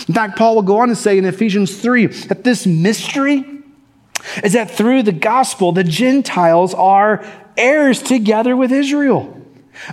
In 0.08 0.14
fact, 0.14 0.36
Paul 0.36 0.56
will 0.56 0.62
go 0.62 0.78
on 0.78 0.88
to 0.88 0.96
say 0.96 1.16
in 1.16 1.24
Ephesians 1.24 1.80
3 1.80 2.06
that 2.06 2.44
this 2.44 2.66
mystery 2.66 3.44
is 4.42 4.52
that 4.54 4.70
through 4.70 5.02
the 5.02 5.12
gospel, 5.12 5.72
the 5.72 5.84
Gentiles 5.84 6.74
are 6.74 7.24
heirs 7.56 8.02
together 8.02 8.56
with 8.56 8.72
Israel 8.72 9.43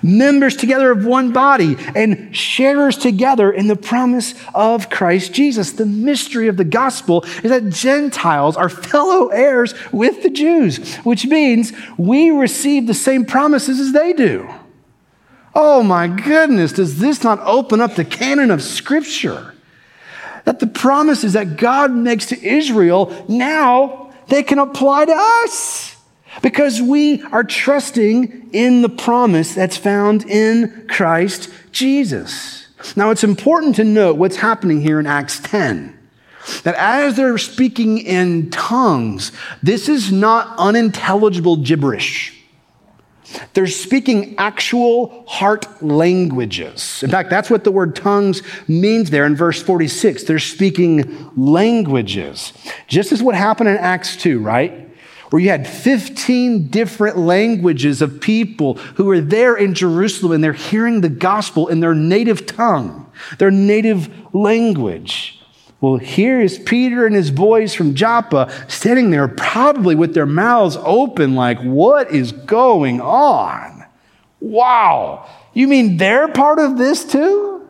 members 0.04 0.56
together 0.56 0.91
of 0.91 1.06
one 1.06 1.32
body, 1.32 1.77
and 1.95 2.36
sharers 2.36 2.97
together 2.97 3.51
in 3.51 3.67
the 3.67 3.75
promise 3.75 4.34
of 4.54 4.89
Christ 4.89 5.34
Jesus. 5.34 5.71
The 5.71 5.86
mystery 5.86 6.47
of 6.47 6.58
the 6.58 6.63
gospel 6.63 7.23
is 7.43 7.49
that 7.49 7.69
Gentiles 7.69 8.58
are 8.58 8.69
fellow 8.69 9.27
heirs 9.27 9.73
with 9.91 10.23
the 10.23 10.30
Jews, 10.30 10.95
which 10.97 11.25
means 11.25 11.73
we 11.97 12.32
receive 12.32 12.88
the 12.88 12.93
same 12.93 13.25
promises 13.25 13.80
as 13.80 13.93
they 13.93 14.13
do. 14.13 14.49
Oh 15.54 15.84
my 15.84 16.08
goodness, 16.08 16.73
does 16.73 16.99
this 16.99 17.23
not 17.23 17.39
open 17.41 17.82
up 17.82 17.95
the 17.95 18.06
canon 18.06 18.51
of 18.51 18.62
Scripture? 18.62 19.54
That 20.45 20.60
the 20.60 20.67
promises 20.67 21.34
that 21.34 21.58
God 21.58 21.91
makes 21.91 22.27
to 22.27 22.41
Israel 22.41 23.25
now 23.27 24.12
they 24.27 24.43
can 24.43 24.60
apply 24.60 25.06
to 25.06 25.13
us. 25.13 25.90
Because 26.41 26.82
we 26.82 27.22
are 27.24 27.44
trusting 27.44 28.50
in 28.54 28.82
the 28.82 28.89
promise 28.89 29.54
that's 29.54 29.78
found 29.78 30.24
in 30.30 30.88
Christ 30.88 31.50
Jesus. 31.72 32.67
Now, 32.96 33.12
it's 33.12 33.24
important 33.24 33.76
to 33.76 33.84
note 33.84 34.17
what's 34.17 34.38
happening 34.38 34.82
here 34.82 35.00
in 35.00 35.06
Acts 35.06 35.39
10. 35.39 35.98
That 36.63 36.76
as 36.76 37.15
they're 37.15 37.38
speaking 37.38 38.00
in 38.00 38.50
tongues, 38.50 39.32
this 39.62 39.88
is 39.88 40.12
not 40.12 40.56
unintelligible 40.58 41.58
gibberish. 41.58 42.38
They're 43.54 43.67
speaking 43.67 44.36
actual 44.38 45.24
heart 45.28 45.84
languages. 45.84 47.02
In 47.04 47.10
fact, 47.10 47.30
that's 47.30 47.50
what 47.50 47.63
the 47.63 47.72
word 47.72 47.96
tongues 47.96 48.41
means 48.67 49.10
there 49.10 49.26
in 49.26 49.36
verse 49.36 49.62
46. 49.62 50.24
They're 50.24 50.39
speaking 50.39 51.32
languages. 51.38 52.54
Just 52.88 53.12
as 53.12 53.24
what 53.24 53.36
happened 53.36 53.70
in 53.70 53.78
Acts 53.78 54.17
2, 54.17 54.39
right? 54.39 54.90
Where 55.32 55.41
you 55.41 55.50
had 55.50 55.65
15 55.65 56.67
different 56.67 57.17
languages 57.17 58.02
of 58.02 58.20
people 58.20 58.76
who 58.76 59.06
were 59.06 59.22
there 59.22 59.56
in 59.56 59.74
Jerusalem 59.74 60.34
and 60.34 60.44
they're 60.44 60.52
hearing 60.52 61.00
the 61.00 61.10
gospel 61.10 61.70
in 61.70 61.80
their 61.80 61.96
native 61.96 62.46
tongue, 62.46 63.10
their 63.38 63.50
native 63.50 64.10
language. 64.36 65.41
Well, 65.80 65.96
here 65.96 66.41
is 66.41 66.60
Peter 66.60 67.06
and 67.06 67.15
his 67.15 67.32
boys 67.32 67.74
from 67.74 67.96
Joppa 67.96 68.52
standing 68.67 69.10
there, 69.10 69.30
probably 69.30 69.96
with 69.96 70.13
their 70.13 70.26
mouths 70.26 70.78
open, 70.82 71.34
like, 71.34 71.60
what 71.62 72.12
is 72.12 72.34
going 72.34 73.00
on? 73.00 73.86
Wow. 74.41 75.28
You 75.54 75.70
mean 75.70 75.96
they're 75.96 76.28
part 76.28 76.60
of 76.60 76.78
this 76.78 77.06
too? 77.06 77.70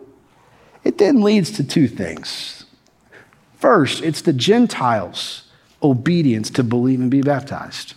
It 0.83 0.97
then 0.97 1.21
leads 1.21 1.51
to 1.51 1.63
two 1.63 1.87
things. 1.87 2.65
First, 3.59 4.01
it's 4.01 4.23
the 4.23 4.33
Gentiles 4.33 5.40
obedience 5.83 6.49
to 6.51 6.63
believe 6.63 6.99
and 6.99 7.11
be 7.11 7.21
baptized. 7.21 7.95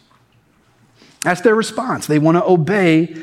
That's 1.22 1.40
their 1.40 1.54
response. 1.54 2.06
They 2.06 2.18
want 2.18 2.36
to 2.36 2.44
obey 2.44 3.16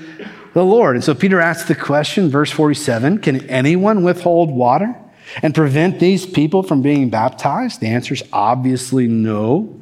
the 0.54 0.65
Lord. 0.65 0.95
And 0.95 1.04
so 1.04 1.13
Peter 1.13 1.39
asks 1.39 1.67
the 1.67 1.76
question, 1.76 2.30
verse 2.30 2.52
47 2.52 3.19
Can 3.19 3.47
anyone 3.50 4.04
withhold 4.04 4.52
water 4.52 4.95
and 5.41 5.56
prevent 5.56 6.00
these 6.00 6.26
people 6.26 6.63
from 6.63 6.82
being 6.82 7.10
baptized? 7.10 7.80
The 7.80 7.88
answer 7.88 8.13
is 8.13 8.24
obviously 8.34 9.08
no. 9.08 9.78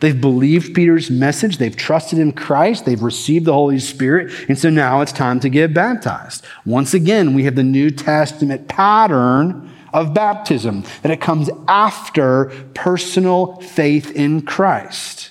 They've 0.00 0.18
believed 0.18 0.74
Peter's 0.74 1.10
message. 1.10 1.58
They've 1.58 1.76
trusted 1.76 2.18
in 2.18 2.32
Christ. 2.32 2.86
They've 2.86 3.02
received 3.02 3.44
the 3.44 3.52
Holy 3.52 3.78
Spirit. 3.78 4.32
And 4.48 4.58
so 4.58 4.70
now 4.70 5.02
it's 5.02 5.12
time 5.12 5.40
to 5.40 5.50
get 5.50 5.74
baptized. 5.74 6.44
Once 6.64 6.94
again, 6.94 7.34
we 7.34 7.44
have 7.44 7.54
the 7.54 7.62
New 7.62 7.90
Testament 7.90 8.66
pattern 8.66 9.69
of 9.92 10.14
baptism, 10.14 10.84
that 11.02 11.10
it 11.10 11.20
comes 11.20 11.50
after 11.68 12.46
personal 12.74 13.56
faith 13.60 14.10
in 14.12 14.42
Christ. 14.42 15.30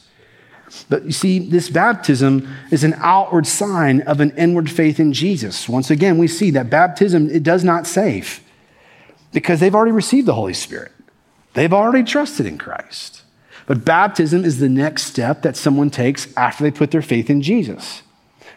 But 0.90 1.06
you 1.06 1.12
see, 1.12 1.40
this 1.40 1.70
baptism 1.70 2.48
is 2.72 2.84
an 2.84 2.96
outward 2.98 3.48
sign 3.48 4.02
of 4.02 4.20
an 4.20 4.32
inward 4.38 4.70
faith 4.70 5.00
in 5.00 5.14
Jesus. 5.14 5.68
Once 5.68 5.90
again, 5.90 6.18
we 6.18 6.28
see 6.28 6.52
that 6.52 6.70
baptism, 6.70 7.30
it 7.30 7.44
does 7.44 7.64
not 7.64 7.88
save 7.88 8.42
because 9.32 9.60
they've 9.60 9.76
already 9.76 9.92
received 9.92 10.28
the 10.28 10.34
Holy 10.34 10.54
Spirit. 10.54 10.92
They've 11.54 11.74
already 11.74 12.04
trusted 12.04 12.46
in 12.46 12.58
Christ. 12.58 13.24
But 13.66 13.86
baptism 13.86 14.46
is 14.46 14.60
the 14.60 14.70
next 14.70 15.04
step 15.04 15.44
that 15.44 15.56
someone 15.56 15.90
takes 15.90 16.36
after 16.36 16.64
they 16.64 16.72
put 16.72 16.92
their 16.92 17.02
faith 17.02 17.30
in 17.30 17.42
Jesus. 17.42 18.02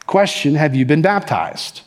Question 0.07 0.55
Have 0.55 0.75
you 0.75 0.87
been 0.87 1.03
baptized? 1.03 1.83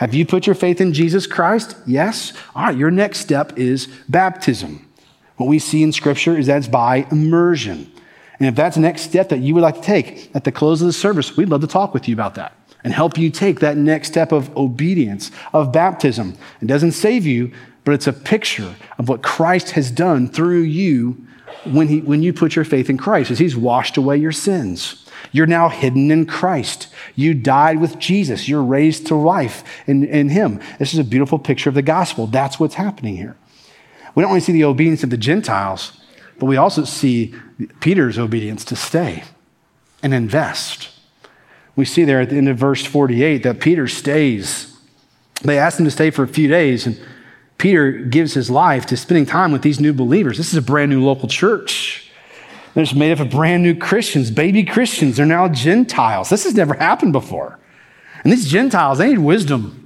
Have 0.00 0.14
you 0.14 0.24
put 0.24 0.46
your 0.46 0.54
faith 0.54 0.80
in 0.80 0.94
Jesus 0.94 1.26
Christ? 1.26 1.76
Yes. 1.86 2.32
All 2.54 2.64
right, 2.64 2.76
your 2.76 2.90
next 2.90 3.20
step 3.20 3.58
is 3.58 3.86
baptism. 4.08 4.88
What 5.36 5.46
we 5.46 5.58
see 5.58 5.82
in 5.82 5.92
Scripture 5.92 6.38
is 6.38 6.46
that's 6.46 6.68
by 6.68 7.06
immersion. 7.10 7.92
And 8.38 8.48
if 8.48 8.54
that's 8.54 8.76
the 8.76 8.80
next 8.80 9.02
step 9.02 9.28
that 9.28 9.40
you 9.40 9.52
would 9.52 9.60
like 9.60 9.74
to 9.74 9.82
take 9.82 10.34
at 10.34 10.44
the 10.44 10.52
close 10.52 10.80
of 10.80 10.86
the 10.86 10.94
service, 10.94 11.36
we'd 11.36 11.50
love 11.50 11.60
to 11.60 11.66
talk 11.66 11.92
with 11.92 12.08
you 12.08 12.14
about 12.14 12.34
that 12.36 12.56
and 12.82 12.94
help 12.94 13.18
you 13.18 13.28
take 13.28 13.60
that 13.60 13.76
next 13.76 14.08
step 14.08 14.32
of 14.32 14.56
obedience, 14.56 15.30
of 15.52 15.70
baptism. 15.70 16.34
It 16.62 16.66
doesn't 16.66 16.92
save 16.92 17.26
you, 17.26 17.52
but 17.84 17.92
it's 17.92 18.06
a 18.06 18.14
picture 18.14 18.76
of 18.96 19.10
what 19.10 19.22
Christ 19.22 19.72
has 19.72 19.90
done 19.90 20.28
through 20.28 20.62
you 20.62 21.26
when, 21.64 21.88
he, 21.88 22.00
when 22.00 22.22
you 22.22 22.32
put 22.32 22.56
your 22.56 22.64
faith 22.64 22.88
in 22.88 22.96
Christ, 22.96 23.30
as 23.30 23.38
He's 23.38 23.54
washed 23.54 23.98
away 23.98 24.16
your 24.16 24.32
sins. 24.32 25.06
You're 25.32 25.46
now 25.46 25.68
hidden 25.68 26.10
in 26.10 26.26
Christ. 26.26 26.88
You 27.14 27.34
died 27.34 27.80
with 27.80 27.98
Jesus. 27.98 28.48
You're 28.48 28.62
raised 28.62 29.06
to 29.08 29.14
life 29.14 29.62
in, 29.86 30.04
in 30.04 30.28
Him. 30.28 30.60
This 30.78 30.92
is 30.92 30.98
a 30.98 31.04
beautiful 31.04 31.38
picture 31.38 31.68
of 31.68 31.74
the 31.74 31.82
gospel. 31.82 32.26
That's 32.26 32.58
what's 32.58 32.74
happening 32.74 33.16
here. 33.16 33.36
We 34.14 34.22
don't 34.22 34.30
only 34.30 34.40
see 34.40 34.52
the 34.52 34.64
obedience 34.64 35.04
of 35.04 35.10
the 35.10 35.16
Gentiles, 35.16 36.00
but 36.38 36.46
we 36.46 36.56
also 36.56 36.84
see 36.84 37.34
Peter's 37.80 38.18
obedience 38.18 38.64
to 38.66 38.76
stay 38.76 39.22
and 40.02 40.12
invest. 40.12 40.88
We 41.76 41.84
see 41.84 42.04
there 42.04 42.20
at 42.20 42.30
the 42.30 42.36
end 42.36 42.48
of 42.48 42.58
verse 42.58 42.84
48 42.84 43.42
that 43.44 43.60
Peter 43.60 43.86
stays. 43.86 44.76
They 45.42 45.58
asked 45.58 45.78
him 45.78 45.84
to 45.84 45.90
stay 45.90 46.10
for 46.10 46.24
a 46.24 46.28
few 46.28 46.48
days, 46.48 46.86
and 46.86 47.00
Peter 47.56 47.92
gives 47.92 48.34
his 48.34 48.50
life 48.50 48.86
to 48.86 48.96
spending 48.96 49.26
time 49.26 49.52
with 49.52 49.62
these 49.62 49.80
new 49.80 49.92
believers. 49.92 50.38
This 50.38 50.48
is 50.48 50.56
a 50.56 50.62
brand 50.62 50.90
new 50.90 51.04
local 51.04 51.28
church. 51.28 52.09
It's 52.76 52.94
made 52.94 53.12
up 53.12 53.20
of 53.20 53.30
brand 53.30 53.62
new 53.62 53.74
Christians, 53.74 54.30
baby 54.30 54.62
Christians. 54.64 55.16
They're 55.16 55.26
now 55.26 55.48
Gentiles. 55.48 56.30
This 56.30 56.44
has 56.44 56.54
never 56.54 56.74
happened 56.74 57.12
before. 57.12 57.58
And 58.22 58.32
these 58.32 58.48
Gentiles, 58.48 58.98
they 58.98 59.08
need 59.08 59.18
wisdom. 59.18 59.76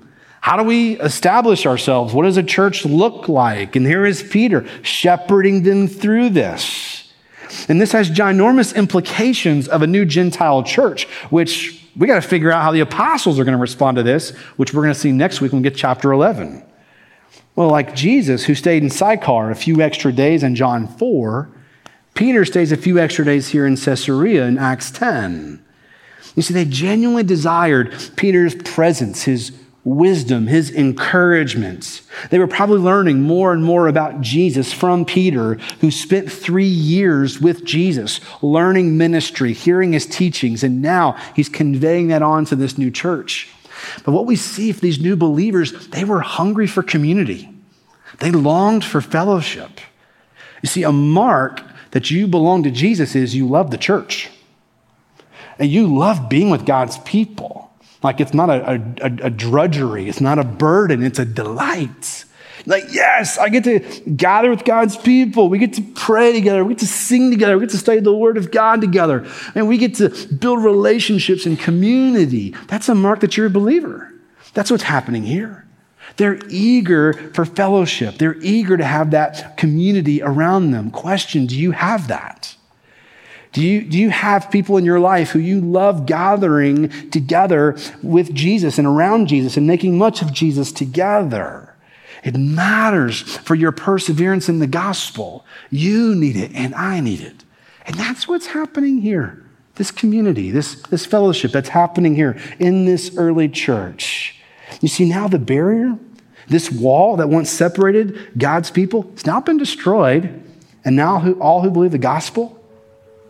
How 0.41 0.59
do 0.59 0.65
we 0.65 1.01
establish 1.01 1.65
ourselves? 1.65 2.13
What 2.13 2.25
does 2.25 2.37
a 2.37 2.43
church 2.43 2.85
look 2.85 3.29
like? 3.29 3.77
And 3.77 3.87
here 3.87 4.05
is 4.05 4.23
Peter 4.23 4.67
shepherding 4.83 5.63
them 5.63 5.89
through 5.89 6.31
this. 6.31 7.13
And 7.69 7.81
this 7.81 7.93
has 7.93 8.11
ginormous 8.11 8.75
implications 8.75 9.69
of 9.69 9.81
a 9.81 9.87
new 9.87 10.05
Gentile 10.05 10.63
church, 10.63 11.07
which 11.31 11.89
we 11.97 12.07
got 12.07 12.17
to 12.17 12.29
figure 12.29 12.51
out 12.51 12.63
how 12.63 12.73
the 12.73 12.81
apostles 12.81 13.39
are 13.39 13.45
going 13.45 13.57
to 13.57 13.61
respond 13.61 13.97
to 13.97 14.03
this, 14.03 14.37
which 14.57 14.75
we're 14.75 14.83
going 14.83 14.93
to 14.93 15.01
see 15.01 15.13
next 15.13 15.41
week 15.41 15.53
when 15.53 15.63
we 15.63 15.69
get 15.69 15.79
chapter 15.79 16.13
11. 16.13 16.63
Well, 17.57 17.71
like 17.71 17.95
Jesus, 17.95 18.45
who 18.45 18.55
stayed 18.55 18.83
in 18.83 18.91
Sychar 18.91 19.51
a 19.51 19.55
few 19.55 19.81
extra 19.81 20.13
days 20.13 20.43
in 20.43 20.57
John 20.57 20.89
4, 20.89 21.49
Peter 22.15 22.45
stays 22.45 22.71
a 22.71 22.77
few 22.77 22.99
extra 22.99 23.25
days 23.25 23.49
here 23.49 23.67
in 23.67 23.77
Caesarea 23.77 24.47
in 24.47 24.57
Acts 24.57 24.91
10. 24.93 25.65
You 26.37 26.43
see, 26.43 26.55
they 26.55 26.65
genuinely 26.65 27.25
desired 27.25 27.95
Peter's 28.17 28.55
presence, 28.55 29.25
his 29.25 29.53
wisdom, 29.85 30.47
his 30.47 30.71
encouragement. 30.71 32.03
They 32.31 32.39
were 32.39 32.47
probably 32.47 32.79
learning 32.79 33.21
more 33.21 33.53
and 33.53 33.63
more 33.63 33.87
about 33.87 34.21
Jesus 34.21 34.73
from 34.73 35.05
Peter, 35.05 35.55
who 35.81 35.91
spent 35.91 36.33
three 36.33 36.65
years 36.65 37.41
with 37.41 37.65
Jesus, 37.65 38.21
learning 38.43 38.97
ministry, 38.97 39.53
hearing 39.53 39.93
his 39.93 40.07
teachings, 40.07 40.65
and 40.65 40.81
now 40.81 41.17
he's 41.37 41.49
conveying 41.49 42.09
that 42.09 42.23
on 42.23 42.45
to 42.47 42.57
this 42.57 42.79
new 42.79 42.91
church. 42.91 43.49
But 44.05 44.13
what 44.13 44.27
we 44.27 44.37
see 44.37 44.73
for 44.73 44.81
these 44.81 45.01
new 45.01 45.17
believers, 45.17 45.89
they 45.89 46.05
were 46.05 46.21
hungry 46.21 46.67
for 46.67 46.83
community. 46.83 47.51
They 48.21 48.31
longed 48.31 48.85
for 48.85 49.01
fellowship. 49.01 49.81
You 50.63 50.69
see, 50.69 50.85
a 50.85 50.93
mark 50.93 51.61
that 51.95 52.11
you 52.11 52.27
belong 52.27 52.65
to 52.65 52.73
Jesus 52.73 53.15
is 53.15 53.37
you 53.37 53.49
love 53.49 53.71
the 53.71 53.79
church. 53.79 54.29
And 55.61 55.71
you 55.71 55.87
love 55.97 56.29
being 56.29 56.51
with 56.51 56.67
God's 56.67 56.99
people. 56.99 57.71
Like 58.03 58.21
it's 58.21 58.35
not 58.35 58.51
a, 58.51 58.83
a, 59.01 59.27
a, 59.27 59.31
drudgery, 59.31 60.09
it's 60.09 60.21
not 60.21 60.41
a 60.41 60.45
burden, 60.45 61.05
it's 61.05 61.21
a 61.21 61.25
delight. 61.25 62.25
Like, 62.67 62.85
yes, 62.91 63.39
I 63.39 63.49
get 63.49 63.65
to 63.65 63.79
gather 64.11 64.51
with 64.51 64.65
God's 64.65 64.97
people. 64.97 65.49
We 65.49 65.59
get 65.59 65.75
to 65.75 65.83
pray 65.95 66.33
together. 66.33 66.65
We 66.65 66.75
get 66.75 66.81
to 66.81 66.87
sing 66.87 67.31
together. 67.31 67.57
We 67.57 67.67
get 67.67 67.71
to 67.71 67.79
study 67.79 68.01
the 68.01 68.13
Word 68.13 68.39
of 68.39 68.51
God 68.51 68.81
together. 68.81 69.27
And 69.55 69.69
we 69.69 69.77
get 69.77 69.95
to 69.97 70.09
build 70.35 70.65
relationships 70.65 71.47
and 71.47 71.59
community. 71.59 72.55
That's 72.69 72.89
a 72.89 72.95
mark 72.95 73.21
that 73.21 73.37
you're 73.37 73.47
a 73.47 73.51
believer. 73.51 74.13
That's 74.55 74.71
what's 74.71 74.85
happening 74.85 75.25
here. 75.25 75.64
They're 76.17 76.39
eager 76.49 77.13
for 77.33 77.45
fellowship. 77.45 78.19
They're 78.19 78.41
eager 78.41 78.77
to 78.77 78.85
have 78.85 79.11
that 79.11 79.57
community 79.57 80.23
around 80.23 80.71
them. 80.71 80.91
Question 80.91 81.47
Do 81.47 81.59
you 81.59 81.73
have 81.73 82.09
that? 82.09 82.57
Do 83.55 83.63
you, 83.63 83.83
do 83.83 83.97
you 83.97 84.11
have 84.11 84.51
people 84.51 84.77
in 84.77 84.85
your 84.85 84.99
life 84.99 85.31
who 85.31 85.39
you 85.39 85.61
love 85.61 86.07
gathering 86.07 86.89
together 87.11 87.77
with 88.03 88.35
Jesus 88.35 88.79
and 88.79 88.87
around 88.87 89.29
Jesus 89.29 89.57
and 89.57 89.65
making 89.65 89.97
much 89.97 90.23
of 90.23 90.33
Jesus 90.33 90.73
together? 90.73 91.73
It 92.25 92.37
matters 92.37 93.21
for 93.21 93.55
your 93.55 93.71
perseverance 93.71 94.49
in 94.49 94.59
the 94.59 94.67
gospel. 94.67 95.47
You 95.71 96.17
need 96.17 96.35
it 96.35 96.51
and 96.53 96.75
I 96.75 96.99
need 96.99 97.21
it. 97.21 97.45
And 97.87 97.95
that's 97.95 98.27
what's 98.27 98.47
happening 98.47 98.99
here. 98.99 99.45
This 99.77 99.93
community, 99.93 100.51
this, 100.51 100.83
this 100.83 101.07
fellowship 101.07 101.53
that's 101.53 101.69
happening 101.69 102.17
here 102.17 102.37
in 102.59 102.87
this 102.87 103.17
early 103.17 103.49
church. 103.49 104.41
You 104.81 104.89
see, 104.89 105.09
now 105.09 105.29
the 105.29 105.39
barrier, 105.39 105.99
this 106.49 106.71
wall 106.71 107.17
that 107.17 107.29
once 107.29 107.51
separated 107.51 108.39
God's 108.39 108.71
people, 108.71 109.11
it's 109.13 109.27
now 109.27 109.41
been 109.41 109.59
destroyed. 109.59 110.43
And 110.85 110.97
now 110.97 111.19
who, 111.19 111.41
all 111.41 111.63
who 111.63 111.71
believe 111.71 111.93
the 111.93 111.99
gospel, 111.99 112.61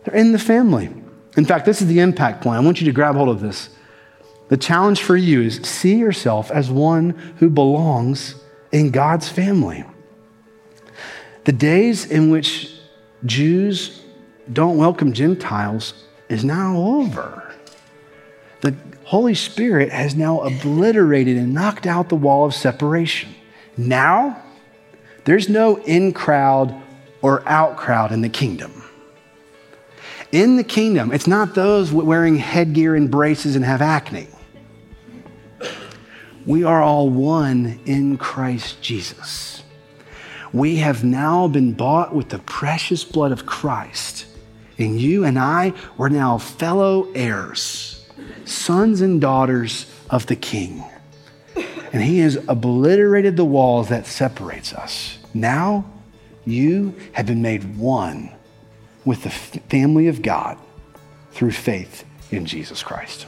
they're 0.03 0.15
in 0.15 0.31
the 0.31 0.39
family. 0.39 0.89
In 1.37 1.45
fact, 1.45 1.65
this 1.65 1.81
is 1.81 1.87
the 1.87 1.99
impact 1.99 2.43
point. 2.43 2.57
I 2.57 2.59
want 2.59 2.81
you 2.81 2.85
to 2.85 2.91
grab 2.91 3.15
hold 3.15 3.29
of 3.29 3.41
this. 3.41 3.69
The 4.49 4.57
challenge 4.57 5.01
for 5.01 5.17
you 5.17 5.41
is 5.41 5.55
see 5.63 5.95
yourself 5.95 6.51
as 6.51 6.69
one 6.69 7.11
who 7.37 7.49
belongs 7.49 8.35
in 8.71 8.91
God's 8.91 9.27
family. 9.27 9.83
The 11.45 11.51
days 11.51 12.05
in 12.05 12.29
which 12.29 12.71
Jews 13.25 14.01
don't 14.51 14.77
welcome 14.77 15.13
Gentiles 15.13 16.05
is 16.29 16.43
now 16.43 16.77
over. 16.77 17.53
The 18.61 18.75
Holy 19.03 19.35
Spirit 19.35 19.91
has 19.91 20.15
now 20.15 20.39
obliterated 20.39 21.37
and 21.37 21.53
knocked 21.53 21.85
out 21.85 22.09
the 22.09 22.15
wall 22.15 22.45
of 22.45 22.53
separation. 22.53 23.35
Now, 23.77 24.41
there's 25.25 25.49
no 25.49 25.77
in 25.77 26.13
crowd 26.13 26.81
or 27.21 27.47
out 27.47 27.77
crowd 27.77 28.11
in 28.11 28.21
the 28.21 28.29
kingdom. 28.29 28.83
In 30.31 30.57
the 30.57 30.63
kingdom, 30.63 31.11
it's 31.11 31.27
not 31.27 31.55
those 31.55 31.91
wearing 31.91 32.37
headgear 32.37 32.95
and 32.95 33.09
braces 33.09 33.55
and 33.55 33.63
have 33.63 33.81
acne. 33.81 34.27
We 36.45 36.63
are 36.63 36.81
all 36.81 37.09
one 37.09 37.79
in 37.85 38.17
Christ 38.17 38.81
Jesus. 38.81 39.63
We 40.53 40.77
have 40.77 41.03
now 41.03 41.47
been 41.47 41.73
bought 41.73 42.13
with 42.13 42.29
the 42.29 42.39
precious 42.39 43.03
blood 43.03 43.31
of 43.31 43.45
Christ. 43.45 44.27
And 44.77 44.99
you 44.99 45.23
and 45.23 45.39
I, 45.39 45.73
we're 45.97 46.09
now 46.09 46.37
fellow 46.37 47.11
heirs, 47.13 47.94
sons 48.45 49.01
and 49.01 49.21
daughters 49.21 49.91
of 50.09 50.25
the 50.27 50.35
King. 50.35 50.83
And 51.93 52.03
he 52.03 52.19
has 52.19 52.35
obliterated 52.47 53.37
the 53.37 53.45
walls 53.45 53.89
that 53.89 54.05
separates 54.05 54.73
us. 54.73 55.17
Now 55.33 55.85
you 56.45 56.95
have 57.13 57.25
been 57.25 57.41
made 57.41 57.77
one 57.77 58.31
with 59.05 59.23
the 59.23 59.29
family 59.29 60.07
of 60.07 60.21
God 60.21 60.57
through 61.31 61.51
faith 61.51 62.03
in 62.31 62.45
Jesus 62.45 62.83
Christ. 62.83 63.27